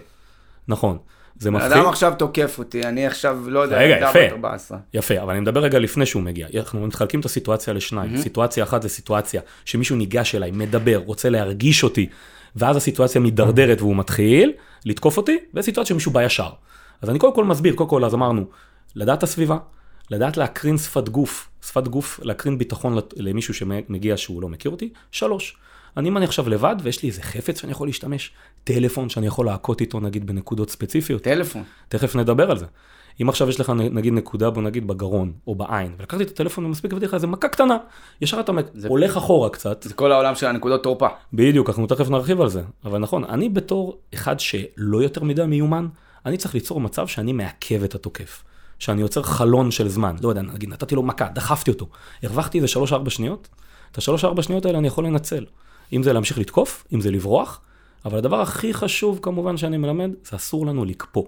נכון. 0.68 0.98
זה 1.38 1.50
מפחיד. 1.50 1.72
אדם 1.72 1.86
עכשיו 1.86 2.12
תוקף 2.18 2.58
אותי, 2.58 2.82
אני 2.82 3.06
עכשיו 3.06 3.38
לא 3.46 3.60
יודע, 3.60 3.78
רגע, 3.78 3.96
יפה, 3.96 4.18
בת 4.26 4.32
14. 4.32 4.78
יפה, 4.94 5.22
אבל 5.22 5.30
אני 5.30 5.40
מדבר 5.40 5.60
רגע 5.60 5.78
לפני 5.78 6.06
שהוא 6.06 6.22
מגיע. 6.22 6.48
אנחנו 6.56 6.86
מתחלקים 6.86 7.20
את 7.20 7.24
הסיטואציה 7.24 7.74
לשניים. 7.74 8.14
Mm-hmm. 8.14 8.18
סיטואציה 8.22 8.64
אחת 8.64 8.82
זה 8.82 8.88
סיטואציה 8.88 9.40
שמישהו 9.64 9.96
ניגש 9.96 10.34
אליי, 10.34 10.50
מדבר, 10.50 10.96
רוצה 11.06 11.30
להרגיש 11.30 11.84
אותי, 11.84 12.08
ואז 12.56 12.76
הסיטואציה 12.76 13.20
מידרדרת 13.20 13.80
והוא 13.80 13.96
מתחיל 13.96 14.52
לתקוף 14.84 15.16
אותי, 15.16 15.38
וסיטואציה 15.54 15.94
שמישהו 15.94 16.12
בא 16.12 16.22
ישר. 16.22 16.50
אז 17.02 17.10
אני 17.10 17.18
קודם 17.18 17.34
כל 17.34 17.44
מסביר, 17.44 17.74
קודם 17.74 17.90
כל 17.90 18.04
אז 18.04 18.14
אמרנו, 18.14 18.44
לדעת 18.94 19.22
הסביבה, 19.22 19.58
לדעת 20.10 20.36
להקרין 20.36 20.78
שפת 20.78 21.08
גוף, 21.08 21.48
שפת 21.66 21.88
גוף, 21.88 22.20
להקרין 22.22 22.58
ביטחון 22.58 22.98
למישהו 23.16 23.54
שמגיע 23.54 24.16
שהוא 24.16 24.42
לא 24.42 24.48
מכיר 24.48 24.70
אותי. 24.70 24.92
שלוש, 25.10 25.56
אני 25.96 26.08
אם 26.08 26.16
אני 26.16 26.24
עכשיו 26.24 26.48
לבד 26.48 26.76
ויש 26.82 27.02
לי 27.02 27.08
איזה 27.08 27.22
חפץ 27.22 27.60
שאני 27.60 27.72
יכול 27.72 27.88
להשתמש, 27.88 28.32
טלפון 28.64 29.08
שאני 29.08 29.26
יכול 29.26 29.46
להכות 29.46 29.80
איתו 29.80 30.00
נגיד 30.00 30.26
בנקודות 30.26 30.70
ספציפיות. 30.70 31.22
טלפון. 31.22 31.62
תכף 31.88 32.16
נדבר 32.16 32.50
על 32.50 32.58
זה. 32.58 32.66
אם 33.22 33.28
עכשיו 33.28 33.48
יש 33.48 33.60
לך 33.60 33.70
נגיד 33.70 34.12
נקודה, 34.12 34.50
בוא 34.50 34.62
נגיד 34.62 34.86
בגרון 34.86 35.32
או 35.46 35.54
בעין, 35.54 35.94
ולקחתי 35.98 36.22
את 36.22 36.30
הטלפון 36.30 36.64
ומספיק 36.64 36.92
הבאתי 36.92 37.06
לך 37.06 37.14
איזה 37.14 37.26
מכה 37.26 37.48
קטנה, 37.48 37.76
ישר 38.20 38.40
אתה 38.40 38.52
זה... 38.74 38.88
הולך 38.88 39.16
אחורה 39.16 39.50
קצת. 39.50 39.82
זה 39.82 39.94
כל 39.94 40.12
העולם 40.12 40.34
של 40.34 40.46
הנקודות 40.46 40.82
תורפה. 40.82 41.08
בדיוק, 41.32 41.68
אנחנו 41.68 41.86
תכף 41.86 42.10
נרחיב 42.10 42.40
על 42.40 42.48
זה. 42.48 42.62
אבל 42.84 42.98
נכון, 42.98 43.24
אני 43.24 43.48
בתור 43.48 43.98
אחד 44.14 44.40
שלא 44.40 45.02
יותר 45.02 45.24
מדי 45.24 45.46
מיומן, 45.46 45.86
אני 46.26 46.36
צריך 46.36 46.54
ליצור 46.54 46.80
מצב 46.80 47.06
שאני 47.06 47.32
מעכב 47.32 47.82
את 47.82 47.94
התוקף. 47.94 48.44
שאני 48.78 49.00
יוצר 49.00 49.22
חלון 49.22 49.70
של 49.70 49.88
זמן, 49.88 50.16
לא 50.22 50.28
יודע, 50.28 50.42
נגיד 50.42 50.68
נתתי 50.68 50.94
לו 50.94 51.02
מכה, 51.02 51.28
דחפתי 51.28 51.70
אותו, 51.70 51.88
הרווחתי 52.22 52.60
איזה 52.60 52.66
3-4 53.06 53.10
שניות, 53.10 53.48
את 53.92 53.98
ה-3-4 53.98 54.42
שניות 54.42 54.66
האלה 54.66 54.78
אני 54.78 54.86
יכול 54.86 55.06
לנצל. 55.06 55.44
אם 55.92 56.02
זה 56.02 56.12
להמשיך 56.12 56.38
לתקוף, 56.38 56.86
אם 56.94 57.00
זה 57.00 57.10
לברוח, 57.10 57.60
אבל 58.04 58.18
הדבר 58.18 58.40
הכי 58.40 58.74
חשוב 58.74 59.18
כמובן 59.22 59.56
שאני 59.56 59.76
מלמד, 59.76 60.10
זה 60.24 60.36
אסור 60.36 60.66
לנו 60.66 60.84
לקפוא. 60.84 61.24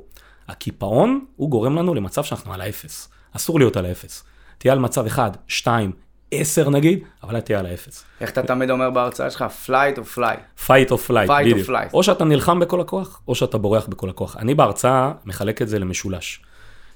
הקיפאון 0.48 1.24
הוא 1.36 1.50
גורם 1.50 1.76
לנו 1.76 1.94
למצב 1.94 2.24
שאנחנו 2.24 2.54
על 2.54 2.60
האפס. 2.60 3.08
אסור 3.32 3.58
להיות 3.58 3.76
על 3.76 3.86
האפס. 3.86 4.24
תהיה 4.58 4.72
על 4.72 4.78
מצב 4.78 5.06
1, 5.06 5.36
2, 5.48 5.92
10 6.30 6.70
נגיד, 6.70 7.04
אבל 7.22 7.33
אל 7.33 7.40
תהיה 7.40 7.58
על 7.58 7.66
האפס. 7.66 8.04
איך 8.20 8.30
אתה 8.30 8.42
תמיד 8.42 8.70
אומר 8.70 8.90
בהרצאה 8.90 9.30
שלך? 9.30 9.42
flight 9.42 9.98
או 9.98 10.04
fight? 10.04 10.36
fight 10.66 10.90
או 10.90 10.98
flight, 10.98 11.30
בדיוק. 11.30 11.70
או 11.92 12.02
שאתה 12.02 12.24
נלחם 12.24 12.60
בכל 12.60 12.80
הכוח, 12.80 13.20
או 13.28 13.34
שאתה 13.34 13.58
בורח 13.58 13.86
בכל 13.86 14.10
הכוח. 14.10 14.36
אני 14.36 14.54
בהרצאה 14.54 15.12
מחלק 15.24 15.62
את 15.62 15.68
זה 15.68 15.78
למשולש. 15.78 16.40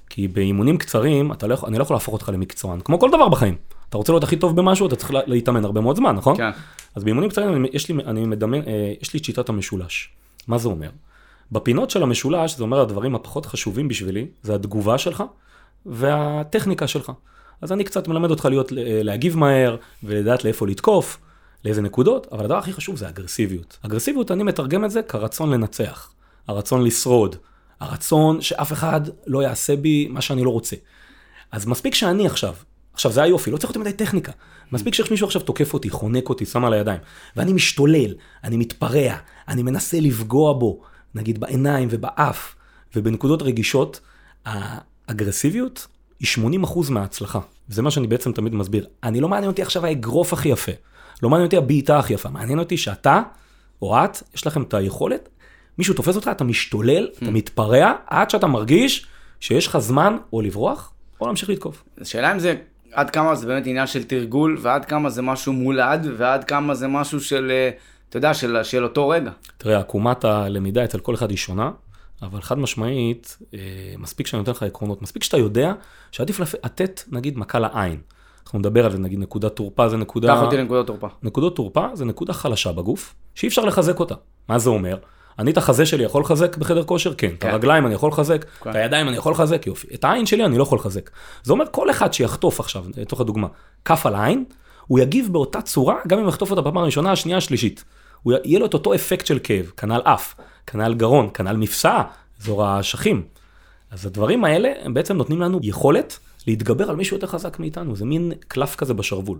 כי 0.09 0.27
באימונים 0.27 0.77
קצרים, 0.77 1.31
לא, 1.43 1.55
אני 1.67 1.77
לא 1.77 1.83
יכול 1.83 1.95
להפוך 1.95 2.13
אותך 2.13 2.29
למקצוען, 2.33 2.79
כמו 2.79 2.99
כל 2.99 3.09
דבר 3.11 3.29
בחיים. 3.29 3.55
אתה 3.91 3.97
רוצה 3.97 4.11
להיות 4.11 4.23
הכי 4.23 4.37
טוב 4.37 4.55
במשהו, 4.55 4.87
אתה 4.87 4.95
צריך 4.95 5.11
להתאמן 5.27 5.65
הרבה 5.65 5.81
מאוד 5.81 5.95
זמן, 5.95 6.15
נכון? 6.15 6.37
כן. 6.37 6.49
אז 6.95 7.03
באימונים 7.03 7.29
קצרים, 7.29 7.65
יש 7.73 7.89
לי, 7.89 8.03
אני 8.05 8.25
מדמיין, 8.25 8.63
אה, 8.67 8.93
יש 9.01 9.13
לי 9.13 9.19
את 9.19 9.25
שיטת 9.25 9.49
המשולש. 9.49 10.09
מה 10.47 10.57
זה 10.57 10.67
אומר? 10.67 10.89
בפינות 11.51 11.89
של 11.89 12.03
המשולש, 12.03 12.57
זה 12.57 12.63
אומר 12.63 12.81
הדברים 12.81 13.15
הפחות 13.15 13.45
חשובים 13.45 13.87
בשבילי, 13.87 14.27
זה 14.43 14.55
התגובה 14.55 14.97
שלך 14.97 15.23
והטכניקה 15.85 16.87
שלך. 16.87 17.11
אז 17.61 17.71
אני 17.71 17.83
קצת 17.83 18.07
מלמד 18.07 18.29
אותך 18.29 18.45
להיות, 18.45 18.73
אה, 18.73 19.03
להגיב 19.03 19.37
מהר 19.37 19.75
ולדעת 20.03 20.43
לאיפה 20.43 20.67
לתקוף, 20.67 21.17
לאיזה 21.65 21.81
נקודות, 21.81 22.27
אבל 22.31 22.43
הדבר 22.43 22.57
הכי 22.57 22.73
חשוב 22.73 22.95
זה 22.95 23.09
אגרסיביות. 23.09 23.77
אגרסיביות, 23.85 24.31
אני 24.31 24.43
מתרגם 24.43 24.85
את 24.85 24.91
זה 24.91 25.01
כרצון 25.01 25.51
לנצח, 25.51 26.13
הרצון 26.47 26.83
לשרוד, 26.83 27.35
הרצון 27.79 28.41
שאף 28.41 28.71
אחד 28.71 29.01
לא 29.27 29.43
יעשה 29.43 29.75
בי 29.75 30.07
מה 30.07 30.21
שאני 30.21 30.43
לא 30.43 30.49
רוצה. 30.49 30.75
אז 31.51 31.65
מספיק 31.65 31.95
שאני 31.95 32.25
עכשיו, 32.25 32.53
עכשיו 33.01 33.11
זה 33.11 33.23
היופי, 33.23 33.51
לא 33.51 33.57
צריך 33.57 33.69
יותר 33.69 33.79
מדי 33.79 33.93
טכניקה. 33.93 34.31
מספיק 34.71 34.93
שיש 34.93 35.11
מישהו 35.11 35.27
עכשיו 35.27 35.41
תוקף 35.41 35.73
אותי, 35.73 35.89
חונק 35.89 36.29
אותי, 36.29 36.45
שם 36.45 36.65
על 36.65 36.73
הידיים, 36.73 36.99
ואני 37.35 37.53
משתולל, 37.53 38.13
אני 38.43 38.57
מתפרע, 38.57 39.15
אני 39.47 39.63
מנסה 39.63 39.99
לפגוע 39.99 40.53
בו, 40.53 40.81
נגיד 41.15 41.39
בעיניים 41.39 41.87
ובאף, 41.91 42.55
ובנקודות 42.95 43.41
רגישות, 43.41 43.99
האגרסיביות 44.45 45.87
היא 46.19 46.27
80% 46.63 46.91
מההצלחה. 46.91 47.39
וזה 47.69 47.81
מה 47.81 47.91
שאני 47.91 48.07
בעצם 48.07 48.31
תמיד 48.31 48.55
מסביר. 48.55 48.87
אני 49.03 49.21
לא 49.21 49.27
מעניין 49.27 49.51
אותי 49.51 49.61
עכשיו 49.61 49.85
האגרוף 49.85 50.33
הכי 50.33 50.49
יפה, 50.49 50.71
לא 51.23 51.29
מעניין 51.29 51.45
אותי 51.45 51.57
הבעיטה 51.57 51.99
הכי 51.99 52.13
יפה, 52.13 52.29
מעניין 52.29 52.59
אותי 52.59 52.77
שאתה 52.77 53.21
או 53.81 54.03
את, 54.03 54.17
יש 54.35 54.47
לכם 54.47 54.61
את 54.61 54.73
היכולת, 54.73 55.29
מישהו 55.77 55.93
תופס 55.93 56.15
אותך, 56.15 56.29
אתה 56.31 56.43
משתולל, 56.43 57.09
אתה 57.17 57.25
hmm. 57.25 57.29
מתפרע, 57.29 57.93
עד 58.07 58.29
שאתה 58.29 58.47
מרגיש 58.47 59.05
שיש 59.39 59.67
לך 59.67 59.77
זמן 59.77 60.17
או 60.33 60.41
לברוח, 60.41 60.93
או 61.21 61.25
להמשיך 61.25 61.49
לתקוף. 61.49 61.83
השאלה 62.01 62.31
אם 62.31 62.39
זה 62.39 62.55
עד 62.93 63.09
כמה 63.09 63.35
זה 63.35 63.47
באמת 63.47 63.67
עניין 63.67 63.87
של 63.87 64.03
תרגול, 64.03 64.57
ועד 64.61 64.85
כמה 64.85 65.09
זה 65.09 65.21
משהו 65.21 65.53
מולד, 65.53 66.07
ועד 66.17 66.43
כמה 66.43 66.73
זה 66.73 66.87
משהו 66.87 67.21
של, 67.21 67.51
אה, 67.51 67.69
אתה 68.09 68.17
יודע, 68.17 68.33
של, 68.33 68.63
של 68.63 68.83
אותו 68.83 69.09
רגע. 69.09 69.31
תראה, 69.57 69.79
עקומת 69.79 70.25
הלמידה 70.25 70.83
אצל 70.83 70.99
כל 70.99 71.15
אחד 71.15 71.29
היא 71.29 71.37
שונה, 71.37 71.71
אבל 72.21 72.41
חד 72.41 72.59
משמעית, 72.59 73.37
אה, 73.53 73.59
מספיק 73.97 74.27
שאני 74.27 74.39
נותן 74.39 74.51
לך 74.51 74.63
עקרונות, 74.63 75.01
מספיק 75.01 75.23
שאתה 75.23 75.37
יודע 75.37 75.73
שעדיף 76.11 76.39
לתת, 76.39 77.03
נגיד, 77.11 77.37
מכה 77.37 77.59
לעין. 77.59 77.99
אנחנו 78.43 78.59
נדבר 78.59 78.85
על 78.85 78.91
זה, 78.91 78.97
נגיד 78.97 79.19
נקודת 79.19 79.55
תורפה 79.55 79.89
זה 79.89 79.97
נקודה... 79.97 80.27
קח 80.27 80.41
אותי 80.41 80.57
לנקודות 80.57 80.87
תורפה. 80.87 81.07
נקודות 81.23 81.55
תורפה 81.55 81.87
זה 81.93 82.05
נקודה 82.05 82.33
חלשה 82.33 82.71
בגוף, 82.71 83.15
שאי 83.35 83.47
אפשר 83.47 83.65
לחזק 83.65 83.99
אותה. 83.99 84.15
מה 84.47 84.59
זה 84.59 84.69
אומר? 84.69 84.97
אני 85.39 85.51
את 85.51 85.57
החזה 85.57 85.85
שלי 85.85 86.03
יכול 86.03 86.21
לחזק 86.21 86.57
בחדר 86.57 86.83
כושר? 86.83 87.13
כן. 87.13 87.27
את 87.27 87.41
כן. 87.43 87.49
הרגליים 87.49 87.85
אני 87.85 87.93
יכול 87.93 88.09
לחזק? 88.09 88.45
כן. 88.63 88.69
את 88.69 88.75
הידיים 88.75 89.07
אני 89.07 89.17
יכול 89.17 89.31
לחזק? 89.31 89.67
יופי. 89.67 89.87
את 89.93 90.03
העין 90.03 90.25
שלי 90.25 90.45
אני 90.45 90.57
לא 90.57 90.63
יכול 90.63 90.77
לחזק. 90.77 91.09
זה 91.43 91.53
אומר 91.53 91.65
כל 91.71 91.89
אחד 91.89 92.13
שיחטוף 92.13 92.59
עכשיו, 92.59 92.85
לתוך 92.97 93.21
הדוגמה, 93.21 93.47
כף 93.85 94.05
על 94.05 94.15
העין, 94.15 94.43
הוא 94.87 94.99
יגיב 94.99 95.29
באותה 95.31 95.61
צורה, 95.61 95.95
גם 96.07 96.19
אם 96.19 96.27
יחטוף 96.27 96.51
אותה 96.51 96.61
בפעם 96.61 96.77
הראשונה, 96.77 97.11
השנייה, 97.11 97.37
השלישית. 97.37 97.83
הוא 98.23 98.33
יהיה 98.43 98.59
לו 98.59 98.65
את 98.65 98.73
אותו 98.73 98.93
אפקט 98.93 99.25
של 99.25 99.39
כאב, 99.43 99.71
כנ"ל 99.77 100.01
אף, 100.03 100.35
כנ"ל 100.67 100.93
גרון, 100.93 101.29
כנ"ל 101.33 101.57
מפסעה, 101.57 102.03
אזור 102.41 102.65
האשכים. 102.65 103.23
אז 103.91 104.05
הדברים 104.05 104.45
האלה, 104.45 104.71
הם 104.81 104.93
בעצם 104.93 105.17
נותנים 105.17 105.41
לנו 105.41 105.59
יכולת 105.63 106.19
להתגבר 106.47 106.89
על 106.89 106.95
מישהו 106.95 107.17
יותר 107.17 107.27
חזק 107.27 107.59
מאיתנו, 107.59 107.95
זה 107.95 108.05
מין 108.05 108.31
קלף 108.47 108.75
כזה 108.75 108.93
בשרוול. 108.93 109.37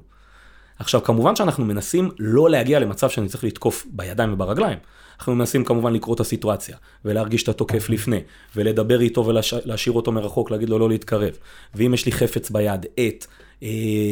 עכשיו, 0.79 1.03
כמובן 1.03 1.35
שאנחנו 1.35 1.65
מנסים 1.65 2.09
לא 2.19 2.49
להגיע 2.49 2.79
למצב 2.79 3.09
שאני 3.09 3.27
צריך 3.27 3.43
לתקוף 3.43 3.85
בידיים 3.89 4.33
וברגליים. 4.33 4.77
אנחנו 5.19 5.35
מנסים 5.35 5.65
כמובן 5.65 5.93
לקרוא 5.93 6.15
את 6.15 6.19
הסיטואציה, 6.19 6.77
ולהרגיש 7.05 7.43
את 7.43 7.49
התוקף 7.49 7.89
לפני, 7.89 8.19
ולדבר 8.55 9.01
איתו 9.01 9.25
ולהשאיר 9.25 9.95
אותו 9.95 10.11
מרחוק, 10.11 10.51
להגיד 10.51 10.69
לו 10.69 10.79
לא 10.79 10.89
להתקרב. 10.89 11.37
ואם 11.75 11.93
יש 11.93 12.05
לי 12.05 12.11
חפץ 12.11 12.49
ביד, 12.49 12.85
עט, 12.97 13.25
אה, 13.63 13.69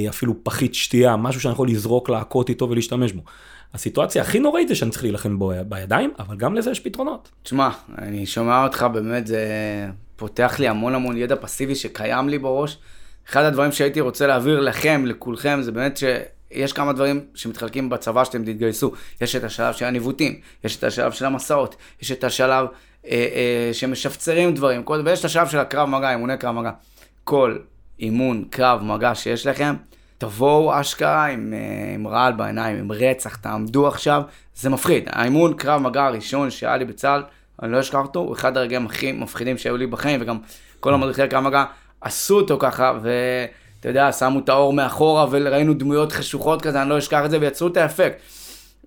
אפילו 0.09 0.43
פחית 0.43 0.75
שתייה, 0.75 1.15
משהו 1.17 1.41
שאני 1.41 1.53
יכול 1.53 1.69
לזרוק, 1.69 2.09
להכות 2.09 2.49
איתו 2.49 2.69
ולהשתמש 2.69 3.11
בו. 3.11 3.21
הסיטואציה 3.73 4.21
הכי 4.21 4.39
נוראית 4.39 4.67
זה 4.67 4.75
שאני 4.75 4.91
צריך 4.91 5.03
להילחם 5.03 5.39
בו 5.39 5.51
בידיים, 5.67 6.11
אבל 6.19 6.37
גם 6.37 6.55
לזה 6.55 6.71
יש 6.71 6.79
פתרונות. 6.79 7.29
תשמע, 7.43 7.69
אני 7.97 8.25
שומע 8.25 8.63
אותך, 8.63 8.85
באמת 8.93 9.27
זה 9.27 9.47
פותח 10.15 10.55
לי 10.59 10.67
המון 10.67 10.95
המון 10.95 11.17
ידע 11.17 11.35
פסיבי 11.35 11.75
שקיים 11.75 12.29
לי 12.29 12.39
בראש. 12.39 12.77
אחד 13.29 13.43
הדברים 13.43 13.71
שהייתי 13.71 14.01
רוצה 14.01 14.27
להעביר 14.27 14.59
לכם, 14.59 15.03
לכולכם, 15.05 15.59
זה 15.61 15.71
באמת 15.71 15.97
ש... 15.97 16.03
יש 16.51 16.73
כמה 16.73 16.93
דברים 16.93 17.21
שמתחלקים 17.35 17.89
בצבא 17.89 18.23
שאתם 18.23 18.43
תתגייסו. 18.43 18.91
יש 19.21 19.35
את 19.35 19.43
השלב 19.43 19.73
של 19.73 19.85
הניווטים, 19.85 20.39
יש 20.63 20.77
את 20.77 20.83
השלב 20.83 21.11
של 21.11 21.25
המסעות, 21.25 21.75
יש 22.01 22.11
את 22.11 22.23
השלב 22.23 22.67
אה, 23.05 23.11
אה, 23.11 23.69
שמשפצרים 23.73 24.53
דברים, 24.53 24.83
כל, 24.83 25.01
ויש 25.05 25.19
את 25.19 25.25
השלב 25.25 25.47
של 25.47 25.59
הקרב 25.59 25.89
מגע, 25.89 26.11
אימוני 26.11 26.37
קרב 26.37 26.55
מגע. 26.55 26.71
כל 27.23 27.57
אימון 27.99 28.45
קרב 28.49 28.83
מגע 28.83 29.15
שיש 29.15 29.47
לכם, 29.47 29.75
תבואו 30.17 30.81
אשכרה 30.81 31.25
עם, 31.25 31.53
אה, 31.53 31.93
עם 31.95 32.07
רעל 32.07 32.33
בעיניים, 32.33 32.77
עם 32.77 32.91
רצח, 32.91 33.35
תעמדו 33.35 33.87
עכשיו, 33.87 34.21
זה 34.55 34.69
מפחיד. 34.69 35.09
האימון 35.11 35.53
קרב 35.53 35.81
מגע 35.81 36.05
הראשון 36.05 36.51
שהיה 36.51 36.77
לי 36.77 36.85
בצה"ל, 36.85 37.23
אני 37.63 37.71
לא 37.71 37.79
אשכח 37.79 37.99
אותו, 37.99 38.19
הוא 38.19 38.33
אחד 38.33 38.57
הרגעים 38.57 38.85
הכי 38.85 39.11
מפחידים 39.11 39.57
שהיו 39.57 39.77
לי 39.77 39.87
בחיים, 39.87 40.21
וגם 40.21 40.37
כל 40.79 40.93
המדריכי 40.93 41.27
קרב 41.27 41.43
מגע 41.43 41.63
עשו 42.01 42.39
אותו 42.39 42.57
ככה, 42.59 42.93
ו... 43.01 43.09
אתה 43.79 43.89
יודע, 43.89 44.11
שמו 44.11 44.39
את 44.39 44.49
האור 44.49 44.73
מאחורה 44.73 45.25
וראינו 45.31 45.73
דמויות 45.73 46.11
חשוכות 46.11 46.61
כזה, 46.61 46.81
אני 46.81 46.89
לא 46.89 46.97
אשכח 46.97 47.21
את 47.25 47.31
זה, 47.31 47.37
ויצרו 47.41 47.67
את 47.67 47.77
האפקט. 47.77 48.17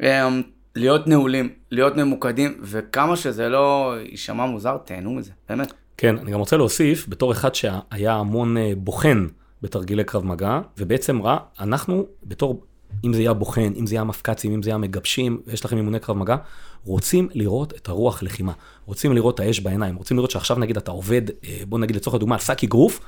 אמ, 0.02 0.42
להיות 0.76 1.06
נעולים, 1.06 1.48
להיות 1.70 1.96
ממוקדים, 1.96 2.58
וכמה 2.62 3.16
שזה 3.16 3.48
לא 3.48 3.94
יישמע 4.10 4.46
מוזר, 4.46 4.76
תהנו 4.84 5.14
מזה, 5.14 5.30
באמת. 5.48 5.72
כן, 5.96 6.18
אני 6.18 6.30
גם 6.30 6.38
רוצה 6.38 6.56
להוסיף, 6.56 7.08
בתור 7.08 7.32
אחד 7.32 7.54
שהיה 7.54 8.14
המון 8.14 8.56
אה, 8.56 8.72
בוחן 8.76 9.26
בתרגילי 9.62 10.04
קרב 10.04 10.24
מגע, 10.24 10.60
ובעצם 10.78 11.22
ראה, 11.22 11.36
אנחנו 11.60 12.06
בתור, 12.24 12.62
אם 13.04 13.12
זה 13.12 13.20
יהיה 13.20 13.30
הבוחן, 13.30 13.72
אם 13.78 13.86
זה 13.86 13.94
יהיה 13.94 14.00
המפק"צים, 14.00 14.52
אם 14.52 14.62
זה 14.62 14.70
יהיה 14.70 14.74
המגבשים, 14.74 15.40
ויש 15.46 15.64
לכם 15.64 15.76
אימוני 15.76 16.00
קרב 16.00 16.16
מגע, 16.16 16.36
רוצים 16.84 17.28
לראות 17.34 17.72
את 17.76 17.88
הרוח 17.88 18.22
לחימה, 18.22 18.52
רוצים 18.86 19.12
לראות 19.12 19.34
את 19.34 19.40
האש 19.40 19.60
בעיניים, 19.60 19.96
רוצים 19.96 20.16
לראות 20.16 20.30
שעכשיו 20.30 20.58
נגיד 20.58 20.76
אתה 20.76 20.90
עובד, 20.90 21.22
אה, 21.44 21.62
בוא 21.68 21.78
נגיד 21.78 21.96
לצורך 21.96 22.14
הדוגמה, 22.14 22.34
על 22.34 22.40
שק 22.40 22.64
אגרוף, 22.64 23.00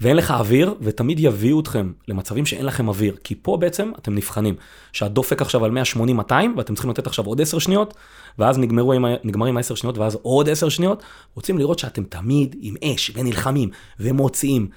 ואין 0.00 0.16
לך 0.16 0.30
אוויר, 0.30 0.74
ותמיד 0.80 1.20
יביאו 1.20 1.60
אתכם 1.60 1.92
למצבים 2.08 2.46
שאין 2.46 2.66
לכם 2.66 2.88
אוויר, 2.88 3.16
כי 3.24 3.34
פה 3.42 3.56
בעצם 3.56 3.92
אתם 3.98 4.14
נבחנים. 4.14 4.54
שהדופק 4.92 5.42
עכשיו 5.42 5.64
על 5.64 5.78
180-200, 6.30 6.32
ואתם 6.56 6.74
צריכים 6.74 6.90
לתת 6.90 7.06
עכשיו 7.06 7.24
עוד 7.24 7.40
10 7.40 7.58
שניות, 7.58 7.94
ואז 8.38 8.58
נגמרו 8.58 8.92
עם, 8.92 9.04
נגמרים 9.24 9.56
10 9.56 9.74
שניות, 9.74 9.98
ואז 9.98 10.18
עוד 10.22 10.48
10 10.48 10.68
שניות. 10.68 11.02
רוצים 11.34 11.58
לראות 11.58 11.78
שאתם 11.78 12.04
תמיד 12.04 12.56
עם 12.60 12.74
אש, 12.84 13.10
ונלחמים, 13.14 13.68
ומוציאים. 14.00 14.68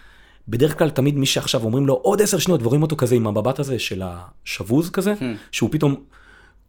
בדרך 0.47 0.77
כלל 0.77 0.89
תמיד 0.89 1.17
מי 1.17 1.25
שעכשיו 1.25 1.63
אומרים 1.63 1.87
לו 1.87 1.93
עוד 1.93 2.21
10 2.21 2.39
שניות, 2.39 2.63
ורואים 2.63 2.81
אותו 2.81 2.95
כזה 2.95 3.15
עם 3.15 3.27
המבט 3.27 3.59
הזה 3.59 3.79
של 3.79 4.01
השבוז 4.05 4.89
כזה, 4.89 5.13
hmm. 5.13 5.23
שהוא 5.51 5.69
פתאום, 5.71 5.95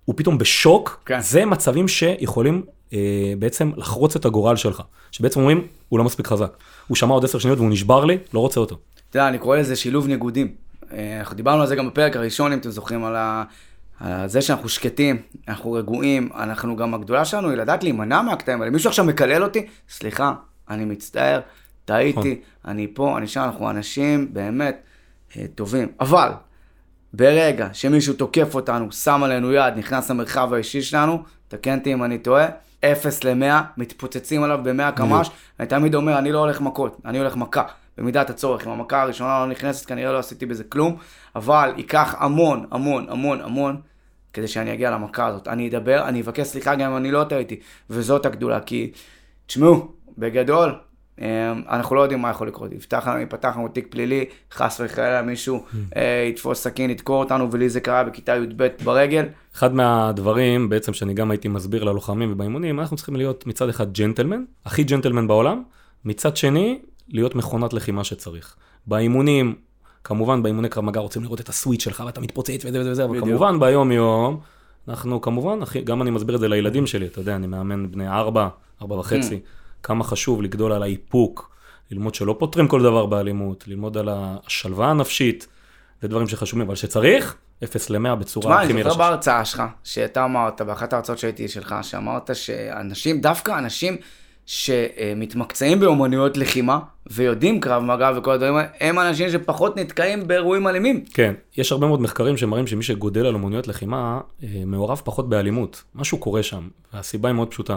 הוא 0.04 0.14
פתאום 0.18 0.38
בשוק, 0.38 1.02
כן. 1.06 1.20
זה 1.20 1.44
מצבים 1.44 1.88
שיכולים 1.88 2.62
אה, 2.92 3.32
בעצם 3.38 3.70
לחרוץ 3.76 4.16
את 4.16 4.24
הגורל 4.24 4.56
שלך. 4.56 4.82
שבעצם 5.10 5.40
אומרים, 5.40 5.66
הוא 5.88 5.98
לא 5.98 6.04
מספיק 6.04 6.26
חזק. 6.26 6.56
הוא 6.86 6.96
שמע 6.96 7.14
עוד 7.14 7.24
עשר 7.24 7.38
שניות 7.38 7.58
והוא 7.58 7.70
נשבר 7.70 8.04
לי, 8.04 8.18
לא 8.34 8.40
רוצה 8.40 8.60
אותו. 8.60 8.78
אתה 9.10 9.18
יודע, 9.18 9.28
אני 9.28 9.38
קורא 9.38 9.56
לזה 9.56 9.76
שילוב 9.76 10.08
ניגודים. 10.08 10.54
אה, 10.92 11.18
אנחנו 11.18 11.36
דיברנו 11.36 11.62
על 11.62 11.68
זה 11.68 11.76
גם 11.76 11.86
בפרק 11.86 12.16
הראשון, 12.16 12.52
אם 12.52 12.58
אתם 12.58 12.70
זוכרים, 12.70 13.04
על, 13.04 13.16
ה... 13.16 13.44
על 14.00 14.28
זה 14.28 14.42
שאנחנו 14.42 14.68
שקטים, 14.68 15.22
אנחנו 15.48 15.72
רגועים, 15.72 16.28
אנחנו 16.34 16.76
גם, 16.76 16.94
הגדולה 16.94 17.24
שלנו 17.24 17.48
היא 17.48 17.56
לדעת 17.56 17.82
להימנע 17.82 18.22
מהקטעים 18.22 18.60
האלה. 18.60 18.72
מישהו 18.72 18.88
עכשיו 18.88 19.04
מקלל 19.04 19.42
אותי, 19.42 19.66
סליחה, 19.88 20.32
אני 20.70 20.84
מצטער, 20.84 21.40
טעיתי, 21.84 22.18
נכון. 22.18 22.34
אני 22.64 22.86
פה, 22.94 23.18
אני 23.18 23.26
שם, 23.26 23.40
אנחנו 23.40 23.70
אנשים 23.70 24.34
באמת 24.34 24.82
אה, 25.36 25.44
טובים. 25.54 25.88
אבל, 26.00 26.30
ברגע 27.12 27.68
שמישהו 27.72 28.14
תוקף 28.14 28.54
אותנו, 28.54 28.92
שם 28.92 29.22
עלינו 29.22 29.52
יד, 29.52 29.74
נכנס 29.76 30.10
למרחב 30.10 30.52
האישי 30.54 30.82
שלנו, 30.82 31.22
תקן 31.48 31.78
אותי 31.78 31.92
אם 31.92 32.04
אני 32.04 32.18
טועה, 32.18 32.46
0 32.84 33.24
ל-100, 33.24 33.54
מתפוצצים 33.76 34.42
עליו 34.42 34.60
ב-100 34.62 34.92
קמ"ש, 34.96 35.30
אני 35.60 35.68
תמיד 35.68 35.94
אומר, 35.94 36.18
אני 36.18 36.32
לא 36.32 36.38
הולך 36.38 36.60
מכות, 36.60 37.00
אני 37.04 37.18
הולך 37.18 37.36
מכה. 37.36 37.62
במידת 37.98 38.30
הצורך, 38.30 38.66
אם 38.66 38.72
המכה 38.72 39.02
הראשונה 39.02 39.38
לא 39.38 39.46
נכנסת, 39.46 39.86
כנראה 39.86 40.12
לא 40.12 40.18
עשיתי 40.18 40.46
בזה 40.46 40.64
כלום, 40.64 40.96
אבל 41.36 41.72
ייקח 41.76 42.14
המון, 42.18 42.66
המון, 42.70 43.06
המון, 43.08 43.40
המון, 43.40 43.80
כדי 44.32 44.48
שאני 44.48 44.74
אגיע 44.74 44.90
למכה 44.90 45.26
הזאת. 45.26 45.48
אני 45.48 45.68
אדבר, 45.68 46.08
אני 46.08 46.20
אבקש 46.20 46.46
סליחה 46.46 46.74
גם 46.74 46.90
אם 46.90 46.96
אני 46.96 47.10
לא 47.10 47.24
טעיתי, 47.24 47.60
וזאת 47.90 48.26
הגדולה, 48.26 48.60
כי, 48.60 48.92
תשמעו, 49.46 49.92
בגדול, 50.18 50.74
אנחנו 51.68 51.96
לא 51.96 52.00
יודעים 52.00 52.20
מה 52.20 52.30
יכול 52.30 52.48
לקרות. 52.48 52.72
יפתח 52.72 53.08
לנו, 53.08 53.20
יפתח 53.20 53.54
לנו 53.56 53.68
תיק 53.68 53.86
פלילי, 53.90 54.24
חס 54.52 54.80
וחלילה 54.84 55.22
מישהו 55.22 55.56
Mm. 55.58 55.76
אה, 55.96 56.26
יתפוס 56.30 56.62
סכין, 56.62 56.90
ידקור 56.90 57.22
אותנו, 57.22 57.52
ולי 57.52 57.68
זה 57.68 57.80
קרה 57.80 58.04
בכיתה 58.04 58.36
י"ב 58.36 58.68
ברגל. 58.84 59.24
אחד 59.54 59.74
מהדברים 59.74 60.68
בעצם 60.68 60.92
שאני 60.92 61.14
גם 61.14 61.30
הייתי 61.30 61.48
מסביר 61.48 61.84
ללוחמים 61.84 62.32
ובאימונים, 62.32 62.80
אנחנו 62.80 62.96
צריכים 62.96 63.16
להיות 63.16 63.46
מצד 63.46 63.68
אחד 63.68 63.92
ג'נטלמן, 63.92 64.42
הכי 64.66 64.84
ג'נטלמן 64.84 65.26
בעולם, 65.28 65.62
מצד 66.04 66.36
שני, 66.36 66.78
להיות 67.08 67.34
מכונת 67.34 67.72
לחימה 67.72 68.04
שצריך. 68.04 68.56
באימונים, 68.86 69.54
כמובן 70.04 70.42
באימוני 70.42 70.68
קרב 70.68 70.84
מגע 70.84 71.00
רוצים 71.00 71.22
לראות 71.22 71.40
את 71.40 71.48
הסוויץ' 71.48 71.82
שלך 71.82 72.02
ואתה 72.06 72.20
מתפוצץ 72.20 72.64
וזה 72.64 72.80
וזה 72.80 72.90
וזה, 72.90 73.04
אבל. 73.04 73.20
כמובן 73.20 73.60
ביום 73.60 73.92
יום, 73.92 74.40
אנחנו 74.88 75.20
כמובן, 75.20 75.58
גם 75.84 76.02
אני 76.02 76.10
מסביר 76.10 76.34
את 76.34 76.40
זה 76.40 76.48
לילדים 76.48 76.86
שלי, 76.86 77.06
אתה 77.06 77.20
יודע, 77.20 77.36
אני 77.36 77.46
מאמן 77.46 77.90
בני 77.90 78.08
ארבע, 78.08 78.48
ארבע 78.82 78.94
וחצי, 78.96 79.34
Mm. 79.34 79.59
כמה 79.82 80.04
חשוב 80.04 80.42
לגדול 80.42 80.72
על 80.72 80.82
האיפוק, 80.82 81.50
ללמוד 81.90 82.14
שלא 82.14 82.36
פותרים 82.38 82.68
כל 82.68 82.82
דבר 82.82 83.06
באלימות, 83.06 83.68
ללמוד 83.68 83.96
על 83.96 84.08
השלווה 84.12 84.90
הנפשית, 84.90 85.46
זה 86.02 86.08
דברים 86.08 86.28
שחשובים, 86.28 86.66
אבל 86.66 86.74
שצריך, 86.74 87.36
0 87.64 87.90
ל-100 87.90 88.14
בצורה 88.14 88.44
תשמע, 88.44 88.56
הכי 88.56 88.64
אני 88.64 88.72
מהירה 88.72 88.90
זוכר 88.90 89.02
שיש. 89.02 89.10
בהרצאה 89.10 89.44
שלך, 89.44 89.62
שאתה 89.84 90.24
אמרת, 90.24 90.62
באחת 90.62 90.92
ההרצאות 90.92 91.18
שהייתי 91.18 91.48
שלך, 91.48 91.74
שאמרת 91.82 92.30
שאנשים, 92.34 93.20
דווקא 93.20 93.58
אנשים 93.58 93.96
שמתמקצעים 94.46 95.80
באומנויות 95.80 96.36
לחימה, 96.36 96.78
ויודעים 97.10 97.60
קרב 97.60 97.82
מגע 97.82 98.10
וכל 98.16 98.30
הדברים 98.30 98.54
האלה, 98.54 98.68
הם 98.80 98.98
אנשים 98.98 99.30
שפחות 99.30 99.76
נתקעים 99.76 100.26
באירועים 100.26 100.68
אלימים. 100.68 101.04
כן, 101.14 101.34
יש 101.56 101.72
הרבה 101.72 101.86
מאוד 101.86 102.00
מחקרים 102.00 102.36
שמראים 102.36 102.66
שמי 102.66 102.82
שגודל 102.82 103.26
על 103.26 103.34
אומנויות 103.34 103.68
לחימה, 103.68 104.20
אה, 104.42 104.48
מעורב 104.66 105.02
פחות 105.04 105.28
באלימות. 105.28 105.82
משהו 105.94 106.18
קורה 106.18 106.42
שם, 106.42 106.68
והסיבה 106.94 107.28
היא 107.28 107.34
מאוד 107.34 107.50
פשוטה. 107.50 107.76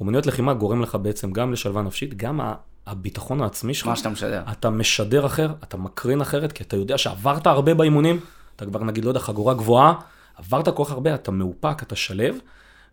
אומנויות 0.00 0.26
לחימה 0.26 0.54
גורם 0.54 0.82
לך 0.82 0.94
בעצם 1.02 1.32
גם 1.32 1.52
לשלווה 1.52 1.82
נפשית, 1.82 2.14
גם 2.14 2.40
הביטחון 2.86 3.42
העצמי 3.42 3.74
שלך. 3.74 3.86
מה 3.86 3.96
שאתה 3.96 4.08
משדר. 4.08 4.42
אתה 4.52 4.70
משדר 4.70 5.26
אחר, 5.26 5.52
אתה 5.62 5.76
מקרין 5.76 6.20
אחרת, 6.20 6.52
כי 6.52 6.62
אתה 6.62 6.76
יודע 6.76 6.98
שעברת 6.98 7.46
הרבה 7.46 7.74
באימונים, 7.74 8.20
אתה 8.56 8.66
כבר 8.66 8.84
נגיד, 8.84 9.04
לא 9.04 9.10
יודע, 9.10 9.20
חגורה 9.20 9.54
גבוהה, 9.54 9.94
עברת 10.36 10.68
כל 10.68 10.84
כך 10.84 10.90
הרבה, 10.90 11.14
אתה 11.14 11.30
מאופק, 11.30 11.82
אתה 11.82 11.96
שלב, 11.96 12.34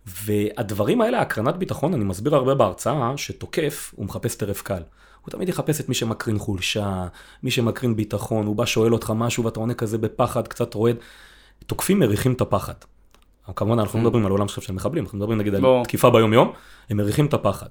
והדברים 0.06 1.02
האלה, 1.02 1.22
הקרנת 1.22 1.56
ביטחון, 1.56 1.94
אני 1.94 2.04
מסביר 2.04 2.36
הרבה 2.36 2.56
בהרצאה, 2.56 3.18
שתוקף, 3.18 3.94
הוא 3.96 4.06
מחפש 4.06 4.36
טרף 4.36 4.62
קל. 4.62 4.82
הוא 5.22 5.32
תמיד 5.32 5.50
יחפש 5.50 5.82
את 5.82 5.90
מי 5.90 5.96
שמקרין 5.96 6.40
חולשה, 6.40 7.08
מי 7.44 7.52
שמקרין 7.52 7.96
ביטחון, 7.96 8.46
הוא 8.46 8.56
בא 8.56 8.66
שואל 8.66 8.94
אותך 8.94 9.14
משהו 9.16 9.44
ואתה 9.44 9.60
עונה 9.60 9.74
כזה 9.74 9.98
בפחד, 9.98 10.48
קצת 10.48 10.74
רועד. 10.74 10.96
תוקפים 11.66 12.00
מריחים 12.00 12.34
את 12.34 12.42
הפחד. 12.42 12.74
כמובן, 13.56 13.80
אנחנו 13.80 14.00
לא 14.00 14.06
מדברים 14.06 14.26
על 14.26 14.32
עולם 14.32 14.46
עכשיו 14.46 14.64
של 14.64 14.74
מחבלים, 14.74 15.04
אנחנו 15.04 15.18
מדברים 15.18 15.38
נגיד 15.38 15.56
על. 15.56 15.64
תקיפה 15.84 16.10
ביום 16.10 16.34
יום, 16.34 16.52
הם 16.90 16.98
מריחים 16.98 17.26
את 17.26 17.34
הפחד. 17.34 17.68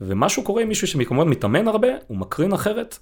ומשהו 0.00 0.42
קורה 0.42 0.62
עם 0.62 0.68
מישהו 0.68 0.86
שכמובן 0.86 1.28
מתאמן 1.28 1.68
הרבה, 1.68 1.88
הוא 2.06 2.18
מקרין 2.18 2.52
אחרת, 2.52 2.98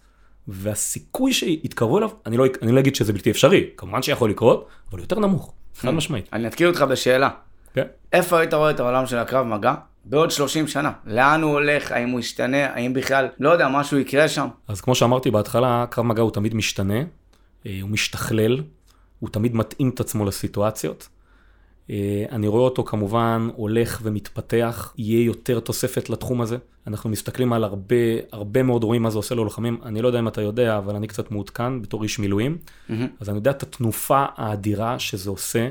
והסיכוי 0.49 1.33
שיתקרבו 1.33 1.99
אליו, 1.99 2.11
אני 2.27 2.37
לא, 2.37 2.45
אני 2.63 2.73
לא 2.73 2.81
אגיד 2.81 2.95
שזה 2.95 3.13
בלתי 3.13 3.31
אפשרי, 3.31 3.67
כמובן 3.77 4.03
שיכול 4.03 4.31
לקרות, 4.31 4.69
אבל 4.91 5.01
יותר 5.01 5.19
נמוך, 5.19 5.53
חד 5.77 5.91
משמעית. 5.91 6.29
אני 6.33 6.47
אתקיל 6.47 6.67
אותך 6.67 6.83
בשאלה. 6.83 7.29
כן. 7.75 7.87
איפה 8.13 8.39
היית 8.39 8.55
רואה 8.55 8.71
את 8.71 8.81
העולם 8.81 9.07
של 9.07 9.19
הקרב 9.19 9.47
מגע? 9.47 9.75
בעוד 10.05 10.31
30 10.31 10.69
שנה. 10.69 10.93
לאן 11.07 11.43
הוא 11.43 11.53
הולך? 11.53 11.93
האם 11.93 12.11
הוא 12.11 12.21
ישתנה? 12.21 12.67
האם 12.67 12.95
בכלל, 12.95 13.29
לא 13.41 13.51
יודע, 13.51 13.69
משהו 13.69 13.99
יקרה 13.99 14.29
שם? 14.29 14.47
אז 14.69 14.81
כמו 14.81 14.95
שאמרתי 14.95 15.31
בהתחלה, 15.31 15.85
קרב 15.91 16.05
מגע 16.05 16.23
הוא 16.23 16.31
תמיד 16.31 16.55
משתנה, 16.55 16.99
אה, 17.67 17.79
הוא 17.83 17.91
משתכלל, 17.91 18.63
הוא 19.21 19.31
תמיד 19.31 19.57
מתאים 19.57 19.89
את 19.89 20.01
עצמו 20.01 20.25
לסיטואציות. 20.25 21.09
אה, 21.91 22.25
אני 22.31 22.49
רואה 22.49 22.63
אותו 22.63 22.85
כמובן 22.85 23.49
הולך 23.57 24.01
ומתפתח, 24.03 24.95
יהיה 24.99 25.25
יותר 25.25 25.61
תוספת 25.61 26.11
לתחום 26.11 26.41
הזה. 26.41 26.57
אנחנו 26.87 27.11
מסתכלים 27.11 27.53
על 27.53 27.65
הרבה, 27.65 27.97
הרבה 28.33 28.63
מאוד 28.63 28.85
רואים 28.85 29.03
מה 29.03 29.11
זה 29.11 29.19
עושה 29.19 29.35
ללוחמים. 29.35 29.79
אני 29.85 30.03
לא 30.03 30.07
יודע 30.07 30.19
אם 30.19 30.29
אתה 30.29 30.41
יודע, 30.41 30.79
אבל 30.79 30.97
אני 30.97 31.07
קצת 31.07 31.31
מעודכן 31.31 31.83
בתור 31.83 32.03
איש 32.03 32.19
מילואים. 32.19 32.59
אז 33.21 33.29
אני 33.29 33.37
יודע 33.39 33.51
את 33.51 33.63
התנופה 33.63 34.25
האדירה 34.37 34.99
שזה 34.99 35.31
עושה, 35.31 35.69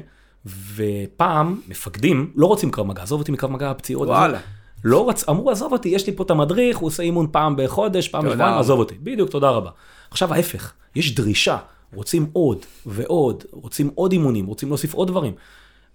ופעם 0.75 1.61
מפקדים 1.67 2.31
לא 2.35 2.45
רוצים 2.45 2.71
קרב 2.71 2.87
מגע, 2.87 3.01
עזוב 3.01 3.19
אותי 3.19 3.31
מקרב 3.31 3.51
מגע, 3.51 3.73
פציעות. 3.73 4.03
וזה. 4.03 4.11
וואלה. 4.11 4.39
לא 4.83 5.09
רצ... 5.09 5.29
אמרו, 5.29 5.51
עזוב 5.51 5.71
אותי, 5.71 5.89
יש 5.89 6.07
לי 6.07 6.15
פה 6.15 6.23
את 6.23 6.31
המדריך, 6.31 6.77
הוא 6.77 6.87
עושה 6.87 7.03
אימון 7.03 7.27
פעם 7.31 7.55
בחודש, 7.57 8.07
פעם 8.07 8.25
בשבועיים. 8.25 8.57
עזוב 8.57 8.79
אותי. 8.79 8.95
בדיוק, 9.03 9.29
תודה 9.29 9.49
רבה. 9.49 9.69
עכשיו 10.11 10.33
ההפך, 10.33 10.73
יש 10.95 11.15
דרישה, 11.15 11.57
רוצים 11.93 12.29
עוד 12.33 12.57
ועוד, 12.85 13.43
רוצים 13.51 13.91
עוד 13.95 14.11
אימונים, 14.11 14.45
רוצים 14.45 14.69
להוסיף 14.69 14.93
עוד 14.93 15.07
דברים. 15.07 15.33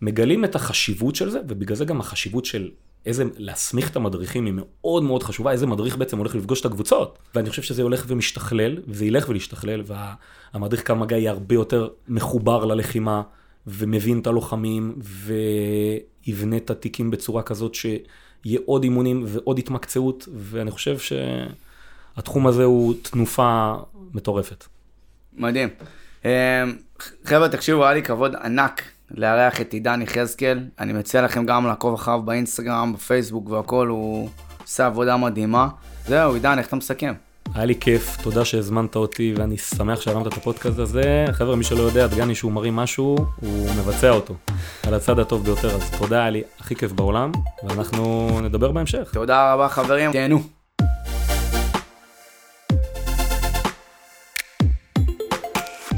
מגלים 0.01 0.45
את 0.45 0.55
החשיבות 0.55 1.15
של 1.15 1.31
זה, 1.31 1.41
ובגלל 1.49 1.77
זה 1.77 1.85
גם 1.85 2.01
החשיבות 2.01 2.45
של 2.45 2.71
איזה, 3.07 3.25
להסמיך 3.37 3.91
את 3.91 3.97
המדריכים 3.97 4.47
היא 4.47 4.55
מאוד 4.57 5.03
מאוד 5.03 5.23
חשובה, 5.23 5.53
איזה 5.53 5.67
מדריך 5.67 5.97
בעצם 5.97 6.19
הולך 6.19 6.35
לפגוש 6.35 6.61
את 6.61 6.65
הקבוצות. 6.67 7.19
ואני 7.35 7.51
חושב 7.51 7.63
שזה 7.63 7.83
הולך 7.83 8.05
ומשתכלל, 8.09 8.77
וזה 8.89 9.05
ילך 9.05 9.29
ולהשתכלל, 9.29 9.83
והמדריך 10.55 10.87
קו 10.87 10.95
מגע 10.95 11.17
יהיה 11.17 11.31
הרבה 11.31 11.55
יותר 11.55 11.89
מחובר 12.09 12.65
ללחימה, 12.65 13.23
ומבין 13.67 14.19
את 14.19 14.27
הלוחמים, 14.27 14.99
ויבנה 16.27 16.57
את 16.57 16.71
התיקים 16.71 17.11
בצורה 17.11 17.43
כזאת 17.43 17.75
שיהיה 17.75 18.61
עוד 18.65 18.83
אימונים 18.83 19.25
ועוד 19.27 19.59
התמקצעות, 19.59 20.29
ואני 20.35 20.71
חושב 20.71 20.97
שהתחום 20.99 22.47
הזה 22.47 22.65
הוא 22.65 22.95
תנופה 23.03 23.75
מטורפת. 24.15 24.65
מדהים. 25.33 25.69
אה, 26.25 26.65
חבר'ה, 27.25 27.49
תקשיבו, 27.49 27.85
היה 27.85 27.95
לי 27.95 28.03
כבוד 28.03 28.35
ענק 28.35 28.83
לארח 29.11 29.61
את 29.61 29.73
עידן 29.73 30.03
יחזקאל. 30.03 30.61
אני 30.79 30.93
מציע 30.93 31.23
לכם 31.23 31.47
גם 31.47 31.67
לעקוב 31.67 31.95
אחריו 31.95 32.23
באינסטגרם, 32.23 32.93
בפייסבוק 32.93 33.51
והכל, 33.51 33.89
הוא 33.89 34.29
עושה 34.63 34.87
עבודה 34.87 35.17
מדהימה. 35.17 35.69
זהו, 36.07 36.35
עידן, 36.35 36.59
איך 36.59 36.67
אתה 36.67 36.77
מסכם? 36.77 37.15
היה 37.55 37.65
לי 37.65 37.75
כיף, 37.81 38.17
תודה 38.23 38.45
שהזמנת 38.45 38.97
אותי 38.97 39.35
ואני 39.37 39.57
שמח 39.57 40.01
שהרמת 40.01 40.27
את 40.27 40.33
הפודקאסט 40.33 40.79
הזה. 40.79 41.25
חבר'ה, 41.33 41.57
מי 41.57 41.65
שלא 41.65 41.83
יודע, 41.83 42.07
דגני 42.07 42.35
שהוא 42.35 42.53
מרים 42.53 42.77
משהו, 42.77 43.17
הוא 43.41 43.71
מבצע 43.79 44.11
אותו. 44.11 44.35
על 44.87 44.95
הצד 44.95 45.19
הטוב 45.19 45.45
ביותר, 45.45 45.71
אז 45.75 45.91
תודה, 45.99 46.21
היה 46.21 46.31
לי 46.31 46.43
הכי 46.61 46.75
כיף 46.77 46.93
בעולם, 46.93 47.33
ואנחנו 47.65 48.31
נדבר 48.43 48.73
בהמשך. 48.73 49.11
תודה 49.13 49.53
רבה, 49.53 49.69
חברים. 49.69 50.13
תהנו. 50.13 50.58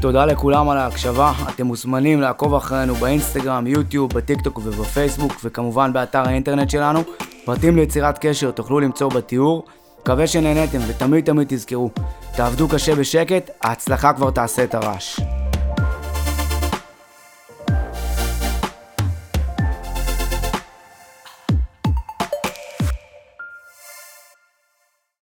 תודה 0.01 0.25
לכולם 0.25 0.69
על 0.69 0.77
ההקשבה, 0.77 1.33
אתם 1.49 1.65
מוזמנים 1.65 2.21
לעקוב 2.21 2.55
אחרינו 2.55 2.95
באינסטגרם, 2.95 3.67
יוטיוב, 3.67 4.13
בטיקטוק 4.13 4.57
ובפייסבוק, 4.57 5.33
וכמובן 5.43 5.93
באתר 5.93 6.27
האינטרנט 6.27 6.69
שלנו. 6.69 6.99
פרטים 7.45 7.75
ליצירת 7.75 8.17
קשר 8.21 8.51
תוכלו 8.51 8.79
למצוא 8.79 9.09
בתיאור. 9.09 9.65
מקווה 10.01 10.27
שנהניתם, 10.27 10.79
ותמיד 10.87 11.25
תמיד 11.25 11.47
תזכרו, 11.49 11.89
תעבדו 12.35 12.67
קשה 12.67 12.95
בשקט, 12.95 13.49
ההצלחה 13.61 14.13
כבר 14.13 14.31
תעשה 14.31 14.63
את 14.63 14.75
הרעש. 14.75 15.19